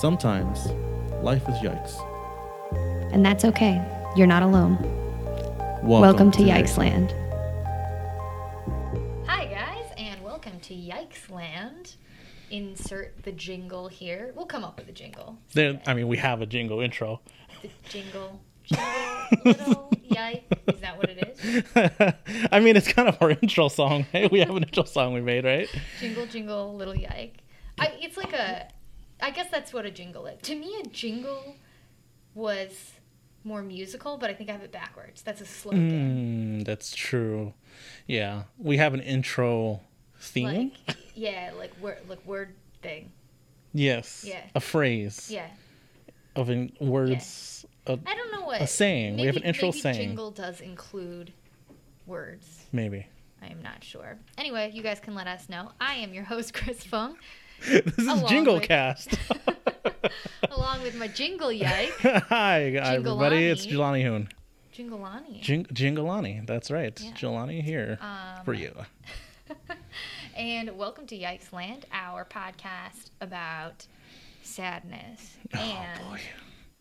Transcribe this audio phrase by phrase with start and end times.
[0.00, 0.64] Sometimes
[1.22, 1.92] life is yikes.
[3.12, 3.84] And that's okay.
[4.16, 4.78] You're not alone.
[5.82, 7.14] Welcome, to Yikes Land.
[9.26, 11.96] Hi, guys, and welcome to Yikes Land.
[12.50, 14.32] Insert the jingle here.
[14.34, 15.36] We'll come up with a jingle.
[15.52, 17.20] There, I mean, we have a jingle intro.
[17.60, 18.88] The jingle, jingle,
[19.44, 20.44] little yike.
[20.66, 22.48] Is that what it is?
[22.50, 24.06] I mean, it's kind of our intro song.
[24.12, 25.68] Hey, we have an intro song we made, right?
[26.00, 27.36] Jingle, jingle, little yike.
[27.78, 28.66] I, it's like a.
[29.22, 30.40] I guess that's what a jingle is.
[30.42, 31.56] To me, a jingle
[32.34, 32.92] was
[33.44, 35.22] more musical, but I think I have it backwards.
[35.22, 36.60] That's a slogan.
[36.60, 37.54] Mm, that's true.
[38.06, 39.80] Yeah, we have an intro
[40.18, 40.72] theme.
[40.86, 43.10] Like, yeah, like word, like word thing.
[43.72, 44.24] yes.
[44.26, 44.42] Yeah.
[44.54, 45.48] A phrase Yeah.
[46.36, 47.64] of in words.
[47.86, 49.16] a- I don't know what A saying.
[49.16, 49.96] We have an intro maybe saying.
[49.96, 51.32] Jingle does include
[52.06, 52.66] words.
[52.72, 53.06] maybe.
[53.42, 54.18] I am not sure.
[54.36, 55.72] Anyway, you guys can let us know.
[55.80, 57.16] I am your host, Chris Fung,
[57.68, 59.14] this is Along Jingle with- Cast.
[60.50, 63.46] along with my jingle yike, Hi, everybody.
[63.46, 63.66] It's.
[63.66, 64.28] Jelani Hoon.
[64.74, 65.40] Jingleani.
[65.42, 66.46] Jing- Jingleani.
[66.46, 66.98] That's right.
[67.00, 67.10] Yeah.
[67.12, 68.72] Jelani here Um, for you.
[70.36, 73.86] and welcome to Yikes Land, our podcast about
[74.42, 76.20] sadness and Oh boy.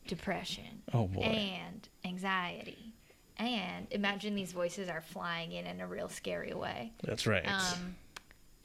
[0.08, 1.21] depression Oh boy.
[1.23, 2.93] and anxiety.
[3.38, 6.91] And imagine these voices are flying in in a real scary way.
[7.03, 7.45] That's right.
[7.47, 7.95] um,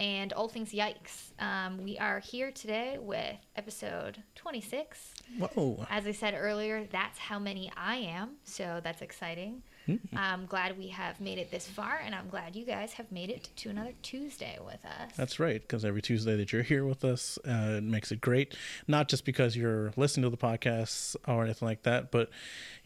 [0.00, 1.31] and all things yikes.
[1.39, 5.14] Um, we are here today with episode 26.
[5.39, 5.87] Whoa.
[5.89, 9.62] As I said earlier, that's how many I am, so that's exciting.
[9.89, 10.17] Mm-hmm.
[10.17, 13.29] I'm glad we have made it this far, and I'm glad you guys have made
[13.29, 15.13] it to another Tuesday with us.
[15.17, 18.57] That's right, because every Tuesday that you're here with us, uh, it makes it great.
[18.89, 22.31] Not just because you're listening to the podcasts or anything like that, but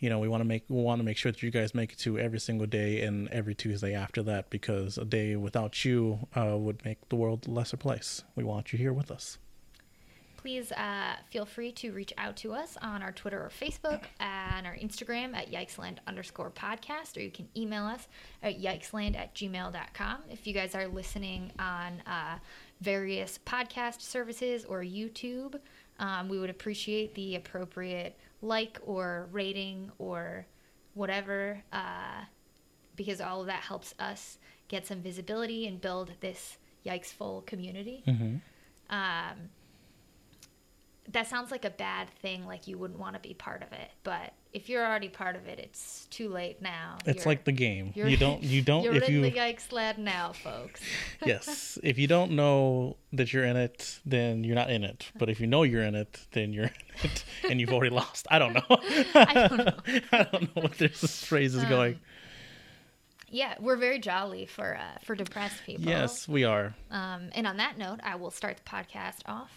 [0.00, 1.92] you know we want to make we want to make sure that you guys make
[1.92, 6.26] it to every single day and every Tuesday after that, because a day without you
[6.36, 8.24] uh, would make the world a lesser place.
[8.34, 9.38] We want you here with us.
[10.48, 14.66] Please uh, feel free to reach out to us on our Twitter or Facebook and
[14.66, 18.08] our Instagram at yikesland underscore podcast, or you can email us
[18.42, 20.16] at yikesland at gmail.com.
[20.30, 22.38] If you guys are listening on uh,
[22.80, 25.60] various podcast services or YouTube,
[25.98, 30.46] um, we would appreciate the appropriate like or rating or
[30.94, 32.22] whatever, uh,
[32.96, 34.38] because all of that helps us
[34.68, 36.56] get some visibility and build this
[36.86, 38.02] Yikesful community.
[38.88, 39.50] Um,
[41.12, 43.90] that sounds like a bad thing, like you wouldn't want to be part of it.
[44.04, 46.96] But if you're already part of it, it's too late now.
[47.06, 47.92] It's You're- like the game.
[47.94, 50.80] you're- don't you don't You're if in you the yikes lad now, folks.
[51.24, 55.28] yes if you don't know that you're in it then you're not in it but
[55.30, 56.70] if you know you're in it then you're in
[57.02, 58.62] it and you've already lost i don't know
[59.14, 59.66] I don't know.
[59.66, 61.98] Um, i don't know what this phrase is going
[63.30, 65.84] Yeah, we're very jolly for uh, for depressed people.
[65.84, 69.50] yes we are Um, and on that note, I will start the podcast off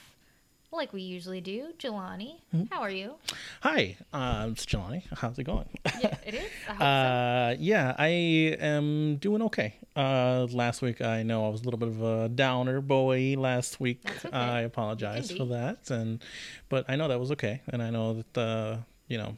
[0.74, 1.74] like we usually do.
[1.78, 2.64] Jelani, Hmm?
[2.72, 3.16] how are you?
[3.62, 5.04] hi uh, it's Jelani.
[5.18, 5.68] how's it going
[6.02, 6.50] Yeah, it is.
[6.68, 6.86] I hope so.
[6.86, 11.78] uh yeah i am doing okay uh last week i know i was a little
[11.80, 14.30] bit of a downer boy last week okay.
[14.36, 16.24] i apologize for that and
[16.70, 18.78] but i know that was okay and i know that uh
[19.08, 19.36] you know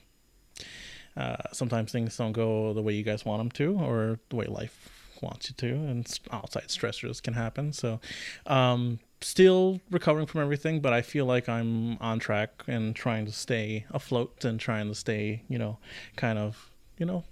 [1.18, 4.46] uh, sometimes things don't go the way you guys want them to or the way
[4.46, 4.90] life
[5.22, 8.00] wants you to and outside stressors can happen so
[8.48, 13.32] um still recovering from everything but i feel like i'm on track and trying to
[13.32, 15.78] stay afloat and trying to stay you know
[16.16, 17.24] kind of you know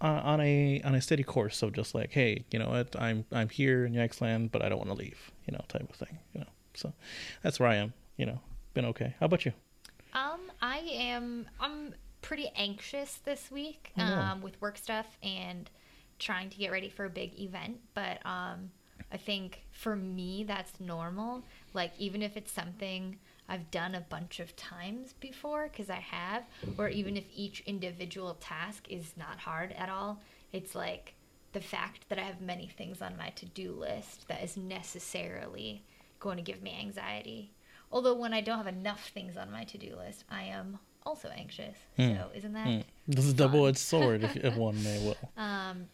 [0.00, 3.24] uh, on a on a steady course of just like hey you know what i'm
[3.32, 6.18] i'm here in Yikesland but i don't want to leave you know type of thing
[6.34, 6.92] you know so
[7.42, 8.38] that's where i am you know
[8.74, 9.52] been okay how about you
[10.14, 11.46] Um, I am.
[11.60, 14.14] I'm pretty anxious this week Oh, no.
[14.20, 15.68] um, with work stuff and
[16.18, 17.78] trying to get ready for a big event.
[17.94, 18.70] But um,
[19.12, 21.42] I think for me that's normal.
[21.74, 26.44] Like even if it's something I've done a bunch of times before, because I have,
[26.76, 30.20] or even if each individual task is not hard at all,
[30.52, 31.14] it's like
[31.52, 35.82] the fact that I have many things on my to-do list that is necessarily
[36.20, 37.52] going to give me anxiety.
[37.90, 41.76] Although when I don't have enough things on my to-do list, I am also anxious.
[41.96, 42.66] So isn't that?
[42.66, 42.80] Hmm.
[43.06, 45.86] this is a double-edged sword if, if one may will Um,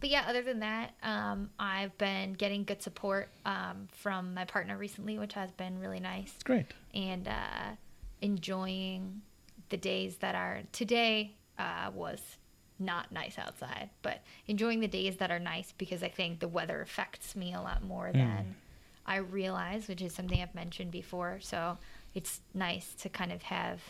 [0.00, 4.76] but yeah, other than that, um, I've been getting good support um, from my partner
[4.76, 6.66] recently, which has been really nice, great.
[6.94, 7.74] And uh,
[8.20, 9.22] enjoying
[9.68, 12.20] the days that are today uh, was
[12.78, 16.80] not nice outside, but enjoying the days that are nice because I think the weather
[16.80, 18.54] affects me a lot more than
[19.04, 21.38] I realize, which is something I've mentioned before.
[21.40, 21.78] So
[22.14, 23.80] it's nice to kind of have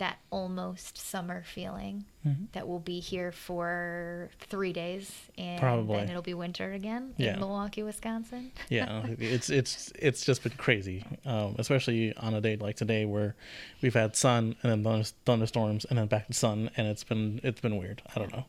[0.00, 2.44] that almost summer feeling Mm-hmm.
[2.52, 5.96] that will be here for three days and Probably.
[5.96, 7.32] then it'll be winter again Yeah.
[7.32, 8.52] in Milwaukee, Wisconsin.
[8.68, 13.36] yeah it's it's it's just been crazy um, especially on a day like today where
[13.80, 17.60] we've had sun and then thunderstorms and then back to sun and it's been it's
[17.62, 18.44] been weird i don't know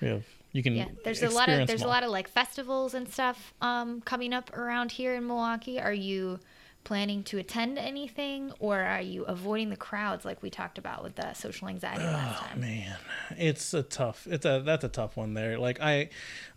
[0.00, 2.94] we have you can Yeah, there's a lot of there's a lot of like festivals
[2.94, 5.78] and stuff um, coming up around here in Milwaukee.
[5.78, 6.40] Are you
[6.84, 11.14] planning to attend anything, or are you avoiding the crowds like we talked about with
[11.16, 12.60] the social anxiety last Oh time?
[12.60, 12.96] man,
[13.36, 14.26] it's a tough.
[14.30, 15.58] It's a that's a tough one there.
[15.58, 16.08] Like I,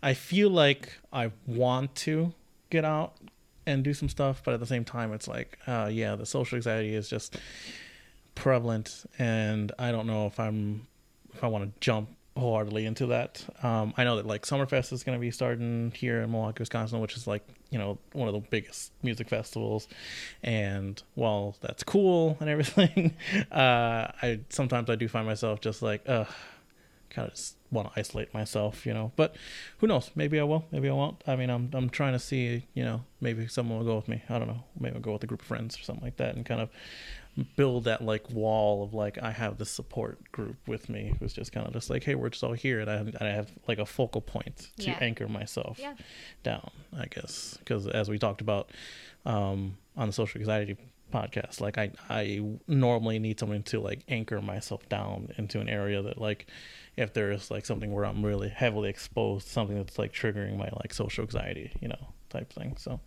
[0.02, 2.32] I feel like I want to
[2.70, 3.14] get out
[3.66, 6.56] and do some stuff, but at the same time, it's like, uh, yeah, the social
[6.56, 7.36] anxiety is just
[8.34, 10.86] prevalent, and I don't know if I'm
[11.34, 13.44] if I want to jump wholeheartedly into that.
[13.62, 17.00] Um, I know that like Summerfest is going to be starting here in Milwaukee, Wisconsin,
[17.00, 19.88] which is like you know one of the biggest music festivals,
[20.42, 23.14] and while that's cool and everything,
[23.52, 26.28] uh, I sometimes I do find myself just like, ugh,
[27.10, 29.12] kind of just want to isolate myself, you know.
[29.16, 29.36] But
[29.78, 30.10] who knows?
[30.14, 30.64] Maybe I will.
[30.70, 31.22] Maybe I won't.
[31.26, 34.22] I mean, I'm I'm trying to see, you know, maybe someone will go with me.
[34.28, 34.64] I don't know.
[34.78, 36.70] Maybe I'll go with a group of friends or something like that, and kind of
[37.56, 41.52] build that like wall of like I have this support group with me who's just
[41.52, 43.78] kind of just like, hey, we're just all here, and I have, I have like
[43.78, 44.98] a focal point to Yeah.
[45.00, 45.94] anchor myself Yeah.
[46.42, 46.70] down.
[46.96, 48.70] I guess because as we talked about
[49.26, 50.76] um, on the social anxiety
[51.12, 56.02] podcast, like I I normally need something to like anchor myself down into an area
[56.02, 56.46] that like
[56.96, 60.94] if there's like something where I'm really heavily exposed, something that's like triggering my like
[60.94, 62.76] social anxiety, you know, type thing.
[62.78, 63.00] So,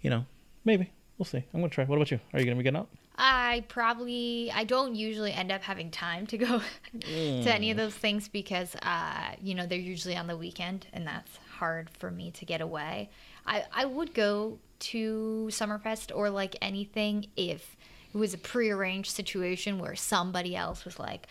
[0.00, 0.24] you know,
[0.64, 1.42] maybe we'll see.
[1.52, 1.84] I'm gonna try.
[1.84, 2.20] What about you?
[2.32, 2.88] Are you gonna be getting out?
[3.20, 6.60] I probably I don't usually end up having time to go
[7.00, 11.06] to any of those things because uh, you know they're usually on the weekend and
[11.06, 13.10] that's hard for me to get away.
[13.44, 17.76] I I would go to Summerfest or like anything if
[18.14, 21.26] it was a prearranged situation where somebody else was like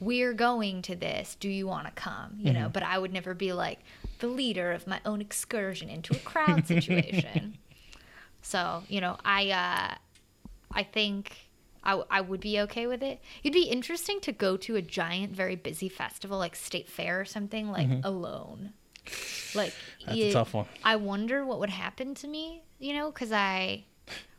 [0.00, 1.36] we're going to this.
[1.38, 2.34] Do you want to come?
[2.38, 3.78] You know but i would never be like
[4.18, 7.58] the leader of my own excursion into a crowd situation.
[8.40, 9.94] So you know i uh
[10.72, 11.48] I think
[11.82, 13.20] I, I would be okay with it.
[13.42, 17.24] It'd be interesting to go to a giant, very busy festival like State Fair or
[17.24, 18.72] something like alone.
[19.54, 20.20] Like Mm-hmm.
[20.20, 20.66] That's a tough one.
[20.84, 23.84] I wonder what would happen to me, you know, because I.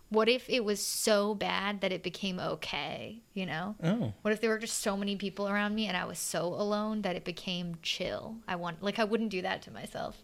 [0.09, 3.75] What if it was so bad that it became okay, you know?
[3.83, 6.45] Oh, What if there were just so many people around me and I was so
[6.47, 8.37] alone that it became chill?
[8.47, 10.23] I want like I wouldn't do that to myself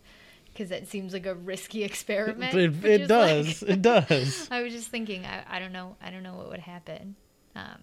[0.55, 2.53] because it seems like a risky experiment.
[2.55, 3.61] it, it does.
[3.61, 4.47] like- it does.
[4.51, 7.17] I was just thinking, I, I don't know, I don't know what would happen.
[7.57, 7.77] Um,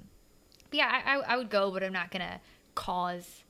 [0.71, 2.41] but yeah, I, I, I would go, but I'm not gonna
[2.75, 3.45] cause,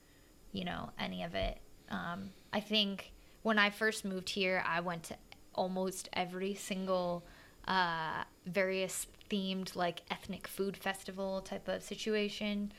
[0.51, 1.59] you know, any of it.
[1.89, 5.17] Um, I think when I first moved here, I went to
[5.55, 7.25] almost every single
[7.69, 12.73] uh, various themed like ethnic food festival type of situation.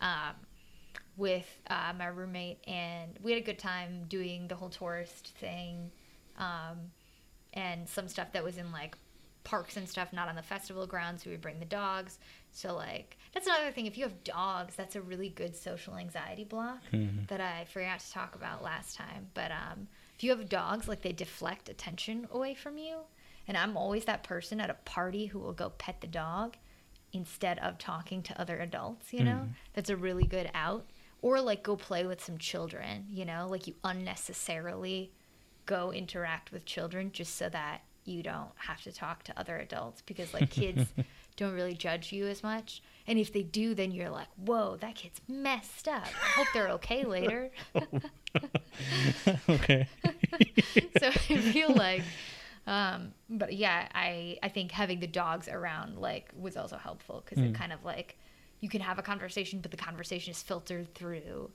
[0.00, 0.34] Um,
[1.18, 5.90] with uh, my roommate, and we had a good time doing the whole tourist thing,
[6.38, 6.78] um,
[7.52, 8.96] and some stuff that was in like
[9.44, 11.24] parks and stuff, not on the festival grounds.
[11.24, 12.18] We would bring the dogs.
[12.52, 13.86] So like that's another thing.
[13.86, 16.80] If you have dogs, that's a really good social anxiety block
[17.28, 19.26] that I forgot to talk about last time.
[19.34, 22.98] But um, if you have dogs, like they deflect attention away from you.
[23.46, 26.56] And I'm always that person at a party who will go pet the dog
[27.14, 29.48] instead of talking to other adults, you know?
[29.72, 30.84] That's a really good out.
[31.20, 33.48] Or like go play with some children, you know?
[33.50, 35.12] Like you unnecessarily
[35.66, 40.02] go interact with children just so that you don't have to talk to other adults
[40.02, 40.86] because like kids
[41.36, 42.82] don't really judge you as much.
[43.06, 46.06] And if they do, then you're like, whoa, that kid's messed up.
[46.06, 47.50] I hope they're okay later.
[49.48, 49.86] okay.
[50.98, 52.02] so I feel like,
[52.66, 57.42] um, but yeah, I I think having the dogs around like was also helpful because
[57.42, 58.18] it kind of like
[58.60, 61.50] you can have a conversation, but the conversation is filtered through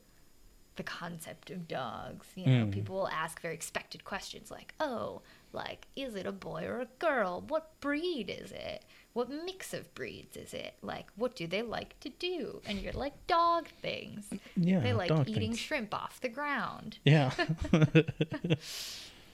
[0.76, 2.26] the concept of dogs.
[2.34, 6.64] You know, people will ask very expected questions like, "Oh, like is it a boy
[6.66, 7.44] or a girl?
[7.46, 8.84] What breed is it?
[9.12, 10.74] What mix of breeds is it?
[10.82, 14.28] Like, what do they like to do?" And you're like, "Dog things.
[14.56, 14.80] Yeah.
[14.80, 15.58] they like eating things.
[15.60, 17.30] shrimp off the ground." Yeah.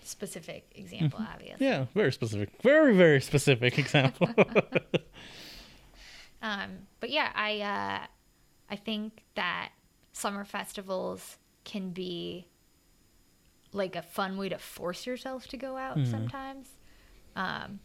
[0.03, 1.55] Specific example, obviously.
[1.55, 1.65] Mm-hmm.
[1.65, 1.87] yeah.
[1.95, 2.51] Very specific.
[2.63, 4.29] Very very specific example.
[6.43, 8.07] Um, but yeah, I uh,
[8.71, 9.71] I think that
[10.13, 12.47] summer festivals can be
[13.73, 16.69] like a fun way to force yourself to go out sometimes,
[17.37, 17.81] um,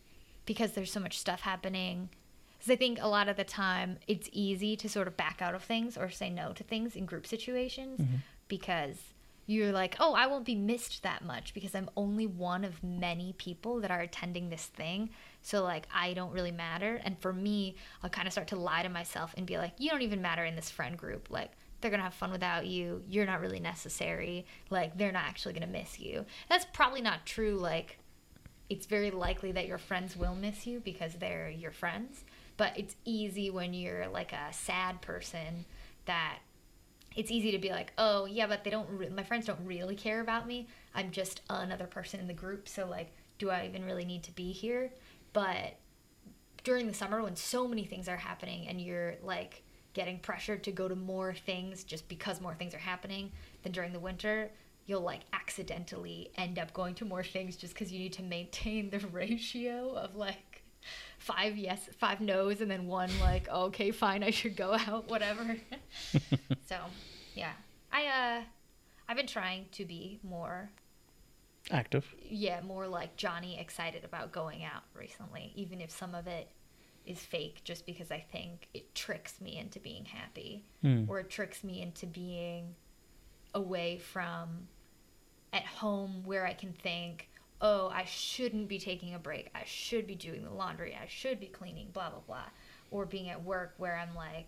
[0.46, 2.10] because there's so much stuff happening.
[2.58, 5.54] Because I think a lot of the time it's easy to sort of back out
[5.54, 8.00] of things or say no to things in group situations
[8.48, 8.98] because
[9.46, 13.34] you're like, oh, I won't be missed that much because I'm only one of many
[13.38, 15.12] people that are attending this thing.
[15.46, 17.00] So, like, I don't really matter.
[17.04, 19.92] And for me, I'll kind of start to lie to myself and be like, you
[19.92, 21.28] don't even matter in this friend group.
[21.30, 23.04] Like, they're to have fun without you.
[23.08, 24.48] You're not really necessary.
[24.72, 26.26] Like, they're not actually to miss you.
[26.50, 27.58] That's probably not true.
[27.58, 28.00] Like,
[28.72, 32.24] it's very likely that your friends will miss you because they're your friends.
[32.58, 35.66] But it's easy when you're like a sad person
[36.06, 36.40] that
[37.16, 38.90] it's easy to be like, oh yeah, but they don't.
[38.90, 40.68] Re- my friends don't really care about me.
[40.96, 42.68] I'm just another person in the group.
[42.68, 44.92] So like, do I even really need to be here?
[45.36, 45.76] But
[46.64, 49.64] during the summer, when so many things are happening, and you're like
[49.94, 53.92] getting pressured to go to more things just because more things are happening than during
[53.92, 54.50] the winter,
[54.86, 58.90] you'll like accidentally end up going to more things just because you need to maintain
[58.90, 60.64] the ratio of like
[61.18, 65.58] five yes, five no's, and then one like, okay, fine, I should go out, whatever.
[66.66, 66.78] so,
[67.34, 67.52] yeah,
[67.92, 68.42] I uh,
[69.10, 70.70] I've been trying to be more
[71.72, 72.06] active.
[72.30, 76.50] Yeah, more like Johnny excited about going out recently, even if some of it
[77.06, 81.08] is fake, just because I think it tricks me into being happy, Mm.
[81.08, 82.76] or it tricks me into being
[83.54, 84.68] away from
[85.54, 87.30] at home where I can think,
[87.62, 89.50] oh, I shouldn't be taking a break.
[89.56, 90.96] I should be doing the laundry.
[91.00, 92.46] I should be cleaning, blah, blah, blah.
[92.92, 94.48] Or being at work where I'm like,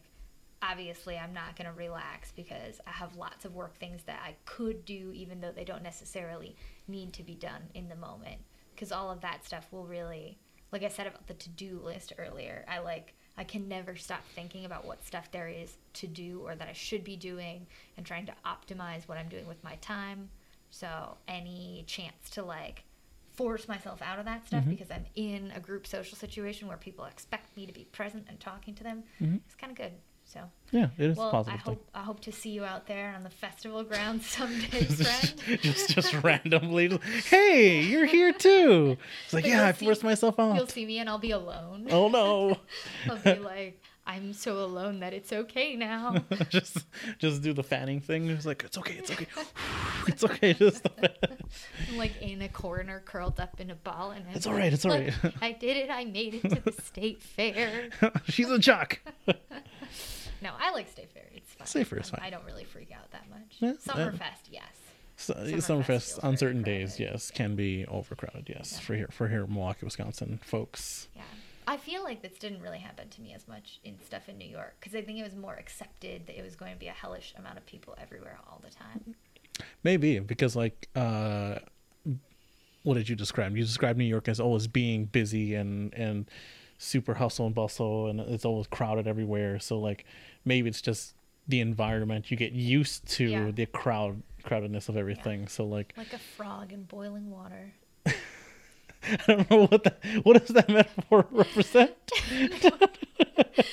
[0.61, 4.35] obviously, I'm not going to relax because I have lots of work things that I
[4.45, 6.55] could do, even though they don't necessarily
[6.87, 8.41] need to be done in the moment.
[8.73, 10.37] Because all of that stuff will really,
[10.71, 14.23] like I said about the to do list earlier, I like, I can never stop
[14.35, 18.05] thinking about what stuff there is to do or that I should be doing and
[18.05, 20.29] trying to optimize what I'm doing with my time.
[20.69, 22.83] So, any chance to like
[23.33, 24.69] force myself out of that stuff Mhm.
[24.69, 28.39] because I'm in a group social situation where people expect me to be present and
[28.39, 29.41] talking to them, Mhm.
[29.45, 29.93] it's kind of good.
[30.29, 30.41] So,
[30.71, 31.73] Yeah, it is well, I positive thing.
[31.75, 35.59] hope I hope to see you out there on the festival grounds someday, friend.
[35.61, 40.35] just just randomly hey you're here too it's like But yeah i see- forced myself
[40.37, 41.87] You'll see me and I'll be alone.
[41.91, 42.57] oh no
[43.09, 46.15] I'll be like, I'm so alone that it's okay now.
[46.49, 46.85] just
[47.19, 49.27] just do the fanning thing it's like it's okay it's okay
[50.07, 50.85] it's okay just
[51.89, 54.85] I'm like in a corner, curled up in a ball, and I'm It's alright, it's
[54.85, 55.13] alright.
[55.41, 55.89] I did it.
[55.89, 57.89] I made it to the state fair.
[58.27, 58.99] she's a jock
[60.41, 61.23] No, I like state fair.
[61.33, 61.67] It's fine.
[61.67, 62.27] State fair is Um, fine.
[62.27, 63.57] I don't really freak out that much.
[63.59, 64.63] Yeah, Summerfest, yes.
[65.15, 65.61] so, Summerfest
[66.19, 68.79] summerfest on certain days yes can be overcrowded yes Yeah.
[68.81, 71.23] for here for here milwaukee wisconsin folks Yeah.
[71.69, 74.47] I feel like this didn't really happen to me as much in stuff in New
[74.47, 76.93] York because I think it was more accepted that it was going to be a
[76.93, 79.15] hellish amount of people everywhere all the time.
[79.83, 81.57] maybe because like uh
[82.83, 86.29] what did you describe you described new york as always being busy and and
[86.77, 90.05] super hustle and bustle and it's always crowded everywhere so like
[90.45, 91.15] maybe it's just
[91.47, 93.51] the environment you get used to Yeah.
[93.51, 97.73] the crowd crowdedness of everything so like Like a frog in boiling water.
[98.05, 101.91] i don't know what that what does that metaphor represent
[102.31, 102.47] no,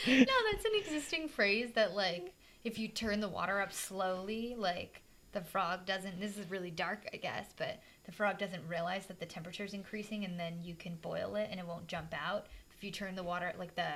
[0.07, 2.33] that's an existing phrase that like
[2.65, 7.07] if you turn the water up slowly, like the frog doesn't this is really dark,
[7.13, 10.75] I guess, but the frog doesn't realize that the temperature is increasing and then you
[10.75, 12.47] can boil it and it won't jump out.
[12.85, 13.87] If you turn the water like the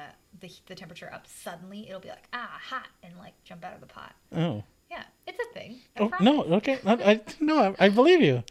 [0.40, 3.82] the, the temperature up suddenly, it'll be like, ah, hot and like jump out of
[3.82, 4.14] the pot.
[4.34, 5.80] oh Yeah, it's a thing.
[5.94, 6.24] I Oh promise.
[6.24, 6.54] no!
[6.56, 8.42] Okay, I, I no, I, I believe you.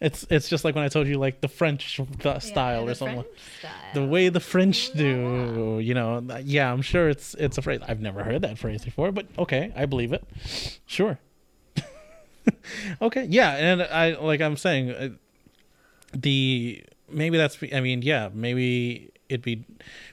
[0.00, 3.24] It's it's just like when I told you like the French th- style or something.
[3.94, 6.20] The way the French do, you know.
[6.42, 7.78] Yeah, I'm sure it's it's a phrase.
[7.86, 10.24] I've never heard that phrase before, but okay, I believe it.
[10.86, 11.20] Sure.
[13.00, 15.08] okay, yeah, and I like I'm saying, uh,
[16.12, 19.64] the maybe that's I mean, yeah, maybe it'd be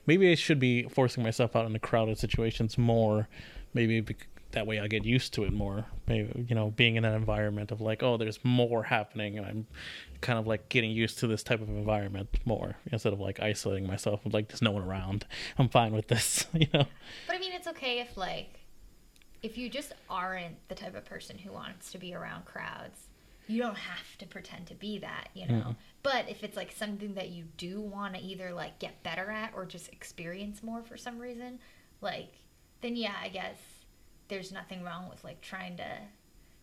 [0.05, 3.27] maybe I should be forcing myself out into crowded situations more.
[3.73, 4.05] Maybe
[4.51, 5.85] that way I get used to it more.
[6.07, 9.67] Maybe you know, being in an environment of like, oh, there's more happening, and I'm
[10.21, 13.87] kind of like getting used to this type of environment more instead of like isolating
[13.87, 14.21] myself.
[14.25, 15.25] Like, there's no one around.
[15.57, 16.45] I'm fine with this.
[16.53, 16.85] You know.
[17.27, 18.59] But I mean, it's okay if like
[19.41, 23.07] if you just aren't the type of person who wants to be around crowds.
[23.51, 25.63] You don't have to pretend to be that, you know.
[25.69, 25.75] Mhm.
[26.03, 29.53] But if it's like something that you do want to either like get better at
[29.53, 31.59] or just experience more for some reason,
[31.99, 32.33] like
[32.81, 33.57] then yeah, I guess
[34.29, 35.97] there's nothing wrong with like trying to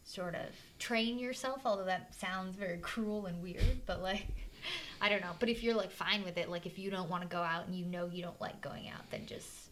[0.04, 0.47] sort of
[0.78, 4.26] train yourself, although that sounds very cruel and weird, but like
[5.00, 5.33] I don't know.
[5.38, 7.66] But if you're like fine with it, like if you don't want to go out
[7.66, 9.71] and you know you don't like going out, then just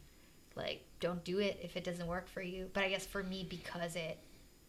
[0.54, 2.68] like don't do it if it doesn't work for you.
[2.72, 4.18] But I guess for me because it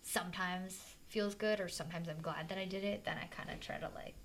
[0.02, 3.60] sometimes feels good or sometimes I'm glad that I did it, then I kind of
[3.60, 4.16] try to like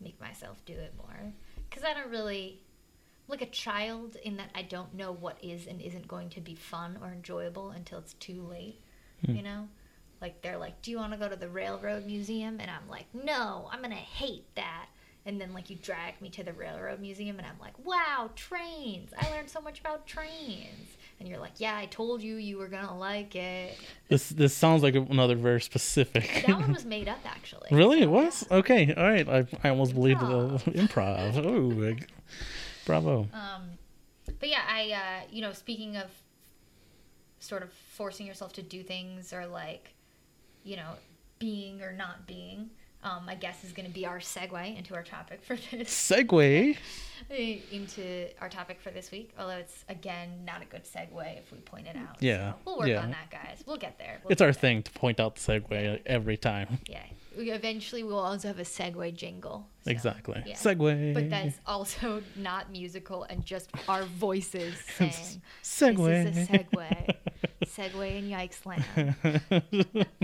[0.00, 1.32] make myself do it more
[1.70, 2.60] cuz I don't really
[3.28, 6.54] like a child in that I don't know what is and isn't going to be
[6.54, 8.80] fun or enjoyable until it's too late,
[9.24, 9.36] Hmm.
[9.36, 9.68] you know?
[10.20, 13.12] like they're like, "Do you want to go to the railroad museum?" And I'm like,
[13.14, 14.88] "No, I'm gonna hate that."
[15.26, 19.12] And then like you drag me to the railroad museum, and I'm like, "Wow, trains!
[19.18, 22.68] I learned so much about trains." And you're like, "Yeah, I told you you were
[22.68, 23.74] gonna like it."
[24.08, 26.44] This this sounds like another very specific.
[26.46, 27.68] That one was made up, actually.
[27.70, 28.92] really, it was okay.
[28.92, 31.34] All right, I, I almost believed the improv.
[31.46, 31.96] Oh,
[32.84, 33.26] bravo.
[33.32, 33.78] Um,
[34.38, 36.10] but yeah, I uh, you know, speaking of
[37.38, 39.94] sort of forcing yourself to do things or like,
[40.64, 40.92] you know,
[41.38, 42.70] being or not being.
[43.04, 45.90] Um, I guess is going to be our segue into our topic for this.
[45.90, 46.76] Segue
[47.70, 49.30] into our topic for this week.
[49.38, 52.16] Although it's again not a good segue if we point it out.
[52.20, 53.02] Yeah, so we'll work yeah.
[53.02, 53.62] on that, guys.
[53.66, 54.20] We'll get there.
[54.24, 54.60] We'll it's get our there.
[54.60, 56.78] thing to point out the segue every time.
[56.88, 57.02] Yeah.
[57.36, 59.66] We eventually we'll also have a segue jingle.
[59.84, 60.40] so, exactly.
[60.46, 60.54] yeah.
[60.54, 61.14] Segue.
[61.14, 65.42] But that's also not musical and just our voices saying.
[65.62, 66.32] segue.
[66.32, 67.14] This is a segue.
[67.64, 70.16] segue in Yikes Land.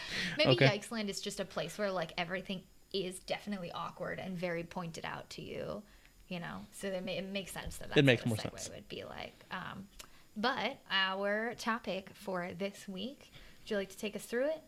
[0.38, 0.66] Maybe Okay.
[0.78, 2.62] Yikes Land is just a place where like everything
[2.92, 5.82] is definitely awkward and very pointed out to you,
[6.28, 6.60] you know.
[6.72, 8.70] So it, ma- it makes sense that that's It makes what more sense.
[8.74, 9.44] would be like.
[9.50, 9.88] Um,
[10.36, 14.62] but our topic for this week, would you like to take us through it?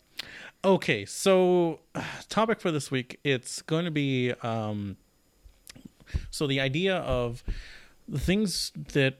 [0.63, 1.79] Okay, so
[2.29, 4.97] topic for this week it's going to be um
[6.29, 7.43] so the idea of
[8.07, 9.15] the things that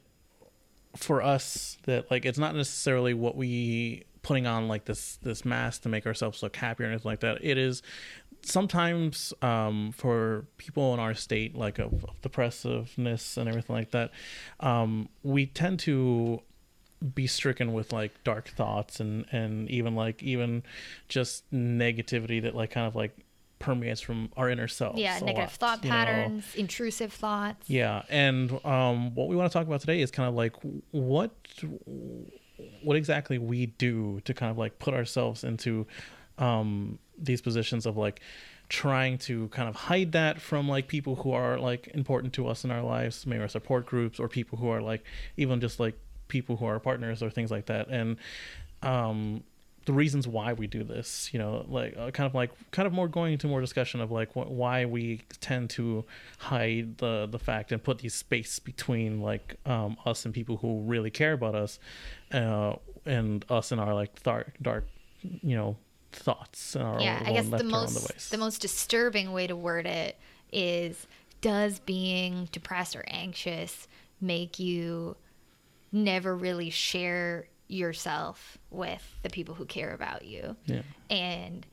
[0.96, 5.84] for us that like it's not necessarily what we putting on like this this mask
[5.84, 7.40] to make ourselves look happier and anything like that.
[7.42, 7.82] It is
[8.44, 14.10] sometimes um for people in our state like of, of depressiveness and everything like that
[14.62, 16.42] um we tend to
[17.13, 20.63] be stricken with like dark thoughts and and even like even
[21.08, 23.16] just negativity that like kind of like
[23.60, 25.00] permeates from our inner selves.
[25.00, 25.96] yeah, negative lot, thought you know?
[25.96, 27.70] patterns, intrusive thoughts.
[27.70, 30.56] Yeah, and um, what we want to talk about today is kind of like
[30.92, 31.32] what
[32.84, 35.86] what exactly we do to kind of like put ourselves into
[36.38, 38.22] um, these positions of like
[38.70, 42.63] trying to kind of hide that from like people who are like important to us
[42.63, 45.03] in our lives, maybe our support groups or people who are like
[45.38, 45.96] even just like
[46.30, 48.18] people who are partners or things like that, and
[48.82, 49.44] um,
[49.86, 52.94] the reasons why we do this you know like uh, kind of like kind of
[52.94, 56.06] more going into more discussion of like wh- why we tend to
[56.38, 60.82] hide the the fact and put these space between like um us and people who
[60.82, 61.79] really care about us
[62.34, 62.74] uh
[63.05, 64.88] and us and our like dark dark
[65.22, 65.75] you know
[66.12, 70.18] thoughts and our yeah i guess the most the most disturbing way to word it
[70.51, 71.08] is
[71.40, 73.88] does being depressed or anxious
[74.20, 75.16] make you
[75.92, 80.55] never really share yourself with the people who care about you.
[80.66, 80.81] Yeah.
[81.10, 81.66] And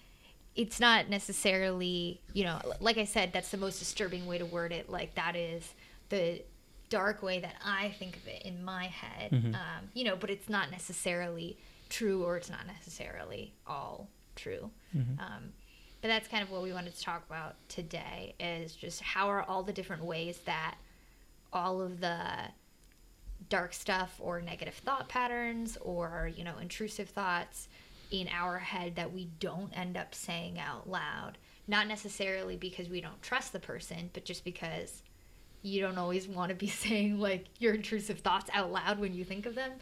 [0.54, 4.72] it's not necessarily you know like i said that's the most disturbing way to word
[4.72, 4.88] it.
[4.88, 5.74] Like that is
[6.08, 6.42] the
[6.90, 9.30] dark way that i think of it in my head.
[9.54, 11.58] Um, you know but it's not necessarily
[11.88, 14.70] true or it's not necessarily all true.
[15.20, 15.52] Um,
[16.00, 19.42] but that's kind of what we wanted to talk about today is just how are
[19.42, 20.76] all the different ways that
[21.52, 22.20] all of the
[23.48, 27.68] dark stuff or negative thought patterns or you know intrusive thoughts
[28.10, 31.38] in our head that we don't end up saying out loud.
[31.66, 35.02] Not necessarily because we don't trust the person but just because
[35.62, 39.24] you don't always want to be saying like your intrusive thoughts out loud when you
[39.24, 39.72] think of them.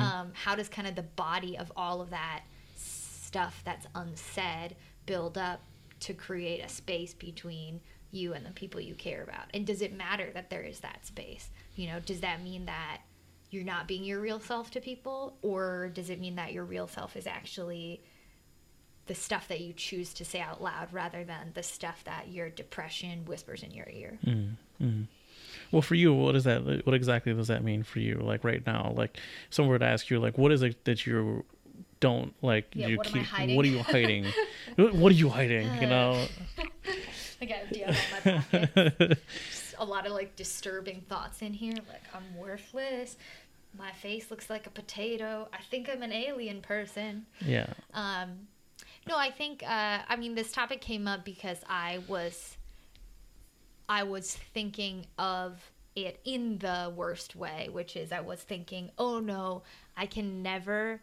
[0.00, 2.42] Um, how does kind of the body of all of that
[2.76, 5.60] stuff that's unsaid build up
[6.00, 9.46] to create a space between you and the people you care about?
[9.52, 13.00] And does it matter that there is that space you know does that mean that
[13.54, 15.36] you're not being your real self to people?
[15.40, 18.02] Or does it mean that your real self is actually
[19.06, 22.48] the stuff that you choose to say out loud rather than the stuff that your
[22.48, 24.18] depression whispers in your ear?
[24.26, 24.50] Mm,
[24.82, 25.06] mm.
[25.70, 28.64] Well for you what is that what exactly does that mean for you like right
[28.66, 28.92] now?
[28.96, 29.18] Like
[29.50, 31.44] someone were to ask you like what is it that you
[32.00, 34.26] don't like Yeah, you what keep what are you hiding?
[34.76, 36.26] What are you hiding you know?
[37.40, 39.18] I have DL on my pocket
[39.78, 43.16] a lot of like disturbing thoughts in here like i'm worthless
[43.76, 47.26] my face looks like a potato i think i'm an alien person.
[47.44, 47.66] Yeah.
[47.92, 48.46] Um,
[49.06, 52.56] no, I think uh, I mean this topic came up because I was
[53.88, 55.60] I was thinking of
[55.94, 59.62] it in the worst way, which is I was thinking, oh no,
[59.96, 61.00] I can never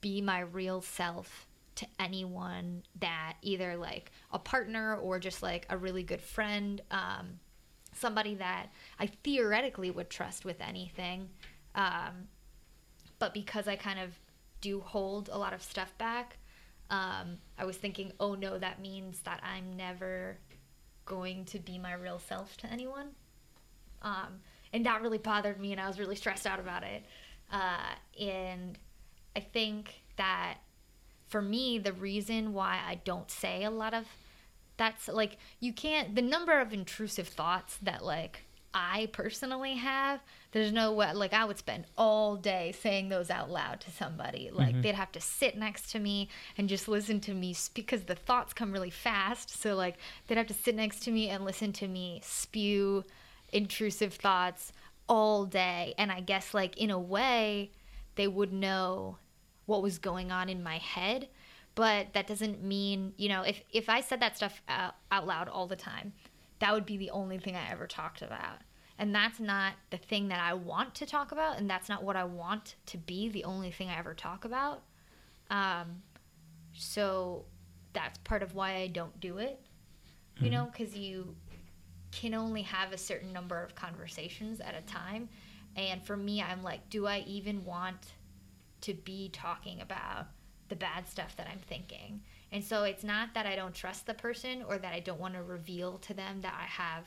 [0.00, 5.76] be my real self to anyone that either like a partner or just like a
[5.76, 7.40] really good friend, um,
[7.92, 8.66] somebody that
[8.98, 11.28] I theoretically would trust with anything.
[11.74, 12.28] Um,
[13.18, 14.18] but because I kind of
[14.60, 16.38] do hold a lot of stuff back,
[16.90, 20.38] um, I was thinking, oh no, that means that I'm never
[21.04, 23.10] going to be my real self to anyone.
[24.02, 24.40] Um,
[24.72, 27.04] and that really bothered me, and I was really stressed out about it.
[27.52, 28.78] Uh, and
[29.34, 30.58] I think that
[31.28, 34.06] for me, the reason why I don't say a lot of
[34.80, 40.20] that's like you can't the number of intrusive thoughts that like I personally have,
[40.52, 44.48] there's no way like I would spend all day saying those out loud to somebody.
[44.50, 44.80] Like mm-hmm.
[44.80, 48.54] they'd have to sit next to me and just listen to me because the thoughts
[48.54, 49.60] come really fast.
[49.60, 53.04] So like they'd have to sit next to me and listen to me spew
[53.52, 54.72] intrusive thoughts
[55.08, 55.94] all day.
[55.98, 57.72] And I guess like in a way
[58.14, 59.18] they would know
[59.66, 61.28] what was going on in my head
[61.80, 65.48] but that doesn't mean you know if if i said that stuff out, out loud
[65.48, 66.12] all the time
[66.60, 68.58] that would be the only thing i ever talked about.
[68.98, 72.16] And that's not the thing that i want to talk about and that's not what
[72.16, 74.82] i want to be the only thing i ever talk about.
[75.50, 76.02] Um,
[76.72, 77.46] so
[77.92, 79.58] that's part of why i don't do it
[80.36, 80.54] you mm-hmm.
[80.54, 81.34] know because you
[82.12, 85.28] can only have a certain number of conversations at a time.
[85.74, 88.12] And for me i'm like do i even want
[88.82, 90.26] to be talking about
[90.70, 92.22] the bad stuff that I'm thinking.
[92.52, 95.34] And so it's not that I don't trust the person or that I don't want
[95.34, 97.04] to reveal to them that I have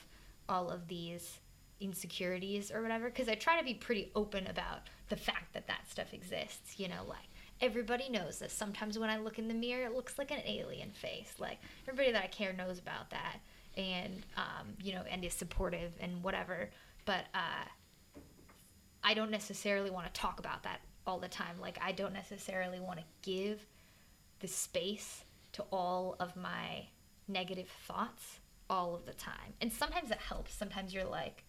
[0.48, 1.40] all of these
[1.82, 5.90] insecurities or whatever because I try to be pretty open about the fact that that
[5.90, 7.28] stuff exists, you know, like
[7.62, 8.54] everybody knows this.
[8.54, 11.34] Sometimes when I look in the mirror, it looks like an alien face.
[11.40, 13.40] Like everybody that I care knows about that
[13.76, 16.70] and um, you know, and is supportive and whatever.
[17.06, 18.20] But uh,
[19.04, 21.60] I don't necessarily want to talk about that all the time.
[21.60, 23.66] Like I don't necessarily want to give
[24.40, 26.88] the space to all of my
[27.28, 28.40] negative thoughts
[28.70, 29.54] all of the time.
[29.62, 30.54] And sometimes it helps.
[30.54, 31.44] Sometimes you're like,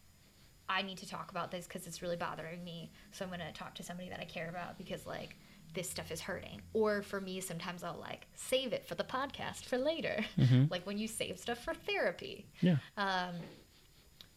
[0.69, 2.90] I need to talk about this because it's really bothering me.
[3.12, 5.37] So I'm going to talk to somebody that I care about because like
[5.75, 6.62] this stuff is hurting.
[6.73, 10.64] Or for me, sometimes I'll like save it for the podcast for later, mm-hmm.
[10.71, 12.47] like when you save stuff for therapy.
[12.61, 12.77] Yeah.
[12.97, 13.35] Um,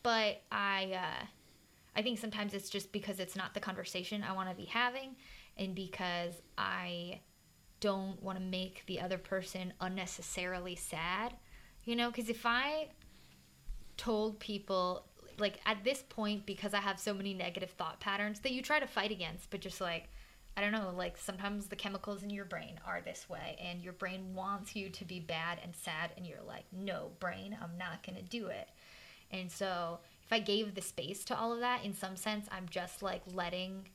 [0.03, 1.25] but I, uh,
[1.97, 5.15] I think sometimes it's just because it's not the conversation I want to be having
[5.57, 7.21] and because I
[7.79, 11.33] don't want to make the other person unnecessarily sad.
[11.85, 12.89] You know, because if I
[13.97, 15.07] told people,
[15.39, 18.79] like at this point, because I have so many negative thought patterns that you try
[18.79, 20.09] to fight against, but just like,
[20.55, 23.93] I don't know, like sometimes the chemicals in your brain are this way, and your
[23.93, 28.05] brain wants you to be bad and sad, and you're like, no, brain, I'm not
[28.05, 28.67] gonna do it.
[29.31, 32.67] And so if I gave the space to all of that, in some sense, I'm
[32.69, 33.87] just like letting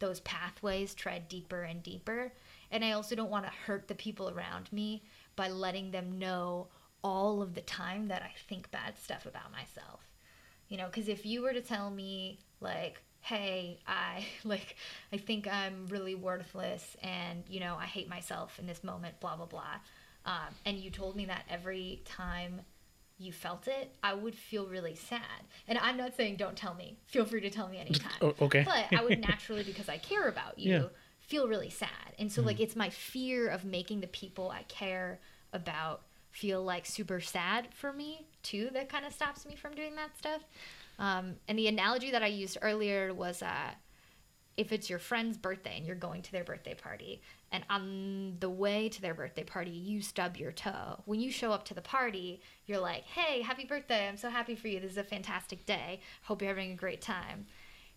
[0.00, 2.32] those pathways tread deeper and deeper.
[2.72, 5.04] And I also don't want to hurt the people around me
[5.36, 6.66] by letting them know
[7.04, 10.00] all of the time that I think bad stuff about myself.
[10.68, 14.74] You know, because if you were to tell me, like, hey, I like
[15.12, 19.36] I think I'm really worthless and, you know, I hate myself in this moment, blah
[19.36, 19.76] blah blah.
[20.24, 22.62] Um, and you told me that every time
[23.18, 25.20] you felt it, I would feel really sad.
[25.68, 26.98] And I'm not saying don't tell me.
[27.06, 28.12] Feel free to tell me anytime.
[28.20, 28.64] Oh, okay.
[28.64, 30.82] But I would naturally, because I care about you, yeah.
[31.20, 31.88] feel really sad.
[32.18, 35.18] And so, mm like, it's my fear of making the people I care
[35.52, 39.96] about feel like super sad for me, too, that kind of stops me from doing
[39.96, 40.42] that stuff.
[40.98, 43.70] Um, and the analogy that I used earlier was uh,
[44.56, 47.20] if it's your friend's birthday and you're going to their birthday party
[47.52, 51.00] and on the way to their birthday party you stub your toe.
[51.04, 54.08] When you show up to the party you're like hey happy birthday.
[54.08, 54.80] I'm so happy for you.
[54.80, 56.00] This is a fantastic day.
[56.22, 57.46] Hope you're having a great time.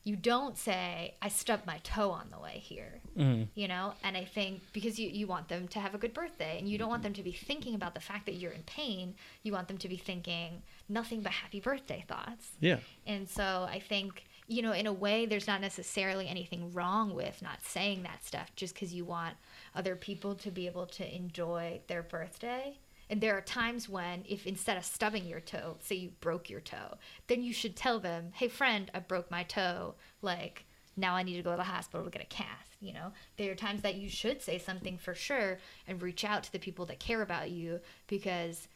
[0.05, 3.43] You don't say i stubbed my toe on the way here mm-hmm.
[3.53, 3.93] you know?
[4.03, 6.77] And i think because you, you want them to have a good birthday and you
[6.77, 9.67] don't want them to be thinking about the fact that you're in pain you want
[9.67, 12.51] them to be thinking nothing but happy birthday thoughts.
[12.59, 12.79] Yeah.
[13.05, 17.41] And so i think you know, in a way, there's not necessarily anything wrong with
[17.41, 19.35] not saying that stuff just because you want
[19.75, 22.75] other people to be able to enjoy their birthday.
[23.11, 26.61] And there are times when, if instead of stubbing your toe, say you broke your
[26.61, 29.93] toe, then you should tell them, hey, friend, I broke my toe.
[30.23, 30.65] Like,
[30.97, 32.71] now I need to go to the hospital to get a cast.
[32.81, 36.43] You know, there are times that you should say something for sure and reach out
[36.43, 38.67] to the people that care about you because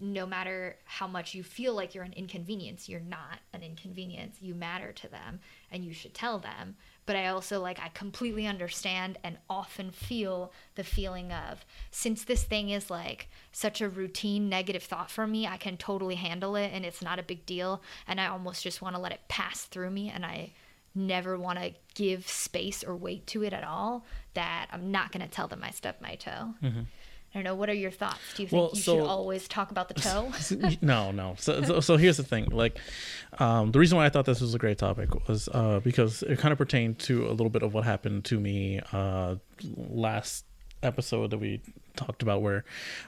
[0.00, 4.36] no matter how much you feel like you're an inconvenience, you're not an inconvenience.
[4.40, 6.76] You matter to them and you should tell them.
[7.06, 12.44] But I also like, I completely understand and often feel the feeling of since this
[12.44, 16.70] thing is like such a routine negative thought for me, I can totally handle it
[16.72, 17.82] and it's not a big deal.
[18.06, 20.52] And I almost just want to let it pass through me and I
[20.94, 25.24] never want to give space or weight to it at all that I'm not going
[25.26, 26.54] to tell them I stubbed my toe.
[26.62, 26.82] Mm-hmm.
[27.34, 27.56] I don't know.
[27.56, 28.20] What are your thoughts?
[28.36, 30.32] Do you think well, you so, should always talk about the toe?
[30.80, 31.34] no, no.
[31.36, 32.46] So, so, so, here's the thing.
[32.46, 32.78] Like,
[33.40, 36.38] um, the reason why I thought this was a great topic was uh, because it
[36.38, 39.34] kind of pertained to a little bit of what happened to me uh,
[39.76, 40.44] last
[40.84, 41.60] episode that we
[41.96, 42.64] talked about where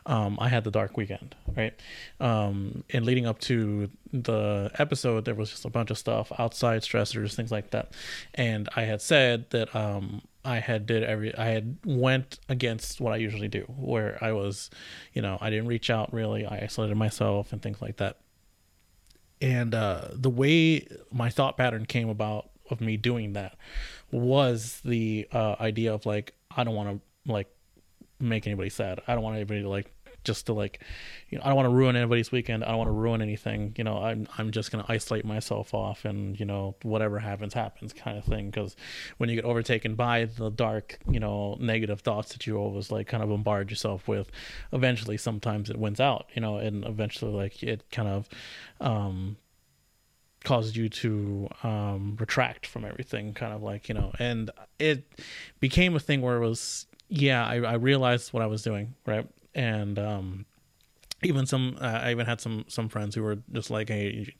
[0.07, 1.75] um, I had the dark weekend, right?
[2.21, 6.83] Um, and leading up to the episode, there was just a bunch of stuff outside
[6.83, 7.93] stressors, things like that.
[8.35, 13.13] And I had said that um, I had did every I had went against what
[13.13, 14.71] I usually do, where I was,
[15.13, 16.47] you know, I didn't reach out really.
[16.47, 18.19] I isolated myself and things like that.
[19.41, 23.57] And uh, the way my thought pattern came about of me doing that
[24.11, 27.49] was the uh, idea of like I don't want to like
[28.21, 29.01] make anybody sad.
[29.07, 29.93] I don't want anybody to like
[30.25, 30.83] just to like
[31.31, 32.65] you know I don't want to ruin anybody's weekend.
[32.65, 33.75] I don't want to ruin anything.
[33.79, 37.55] You know, I'm I'm just going to isolate myself off and, you know, whatever happens
[37.55, 38.77] happens kind of thing because
[39.19, 43.07] when you get overtaken by the dark, you know, negative thoughts that you always like
[43.07, 44.31] kind of bombard yourself with,
[44.73, 48.29] eventually sometimes it wins out, you know, and eventually like it kind of
[48.81, 49.37] um
[50.47, 54.13] causes you to um, retract from everything, kind of like you know.
[54.19, 55.05] And it
[55.61, 59.27] became a thing where it was, yeah, I, I realized what I was doing, right,
[59.55, 60.47] and um,
[61.23, 64.35] even some, uh, I even had some some friends who were just like, hey,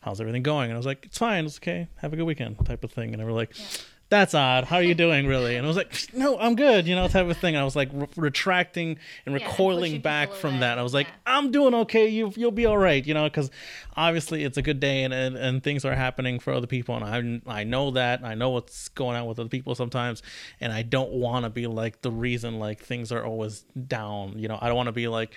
[0.00, 0.70] how's everything going?
[0.70, 3.12] And I was like, it's fine, it's okay, have a good weekend, type of thing,
[3.12, 3.58] and they were like.
[3.58, 3.64] Yeah
[4.10, 4.64] that's odd.
[4.64, 5.54] How are you doing, really?
[5.54, 7.54] And I was like, no, I'm good, you know, type of thing.
[7.54, 10.60] And I was like re- retracting and yeah, recoiling back from away.
[10.60, 10.78] that.
[10.78, 11.14] I was like, yeah.
[11.26, 12.08] I'm doing okay.
[12.08, 13.52] You you'll be all right, you know, because
[13.96, 17.42] obviously it's a good day and, and and things are happening for other people, and
[17.46, 20.22] I I know that I know what's going on with other people sometimes,
[20.60, 24.34] and I don't want to be like the reason like things are always down.
[24.36, 25.34] You know, I don't want to be like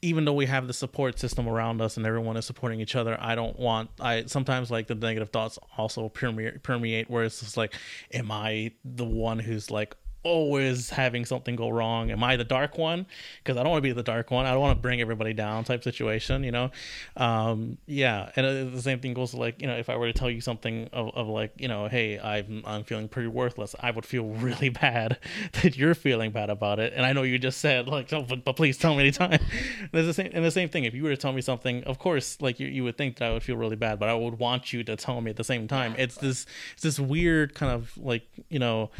[0.00, 3.16] even though we have the support system around us and everyone is supporting each other,
[3.20, 3.90] I don't want.
[4.00, 7.74] I sometimes like the negative thoughts also permeate, permeate where it's just like,
[8.12, 12.10] am I the one who's like always having something go wrong?
[12.10, 13.06] Am I the dark one?
[13.42, 14.46] Because I don't want to be the dark one.
[14.46, 16.70] I don't want to bring everybody down type situation, you know?
[17.16, 18.30] Um, yeah.
[18.36, 20.30] And uh, the same thing goes to like, you know, if I were to tell
[20.30, 24.04] you something of, of like, you know, hey, I'm, I'm feeling pretty worthless, I would
[24.04, 25.18] feel really bad
[25.62, 26.92] that you're feeling bad about it.
[26.94, 29.38] And I know you just said like, oh, but, but please tell me anytime.
[29.92, 30.84] There's the same, and the same thing.
[30.84, 33.30] If you were to tell me something, of course, like you, you would think that
[33.30, 35.44] I would feel really bad, but I would want you to tell me at the
[35.44, 35.94] same time.
[35.96, 38.90] It's this, it's this weird kind of like, you know,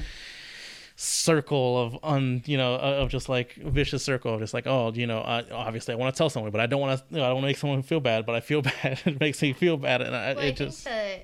[1.01, 5.07] circle of un you know of just like vicious circle of just like oh you
[5.07, 7.25] know I, obviously I want to tell someone but I don't want to you know,
[7.25, 9.01] I don't want to make someone feel bad but I feel bad.
[9.05, 11.21] It makes me feel bad and I, well, it I just the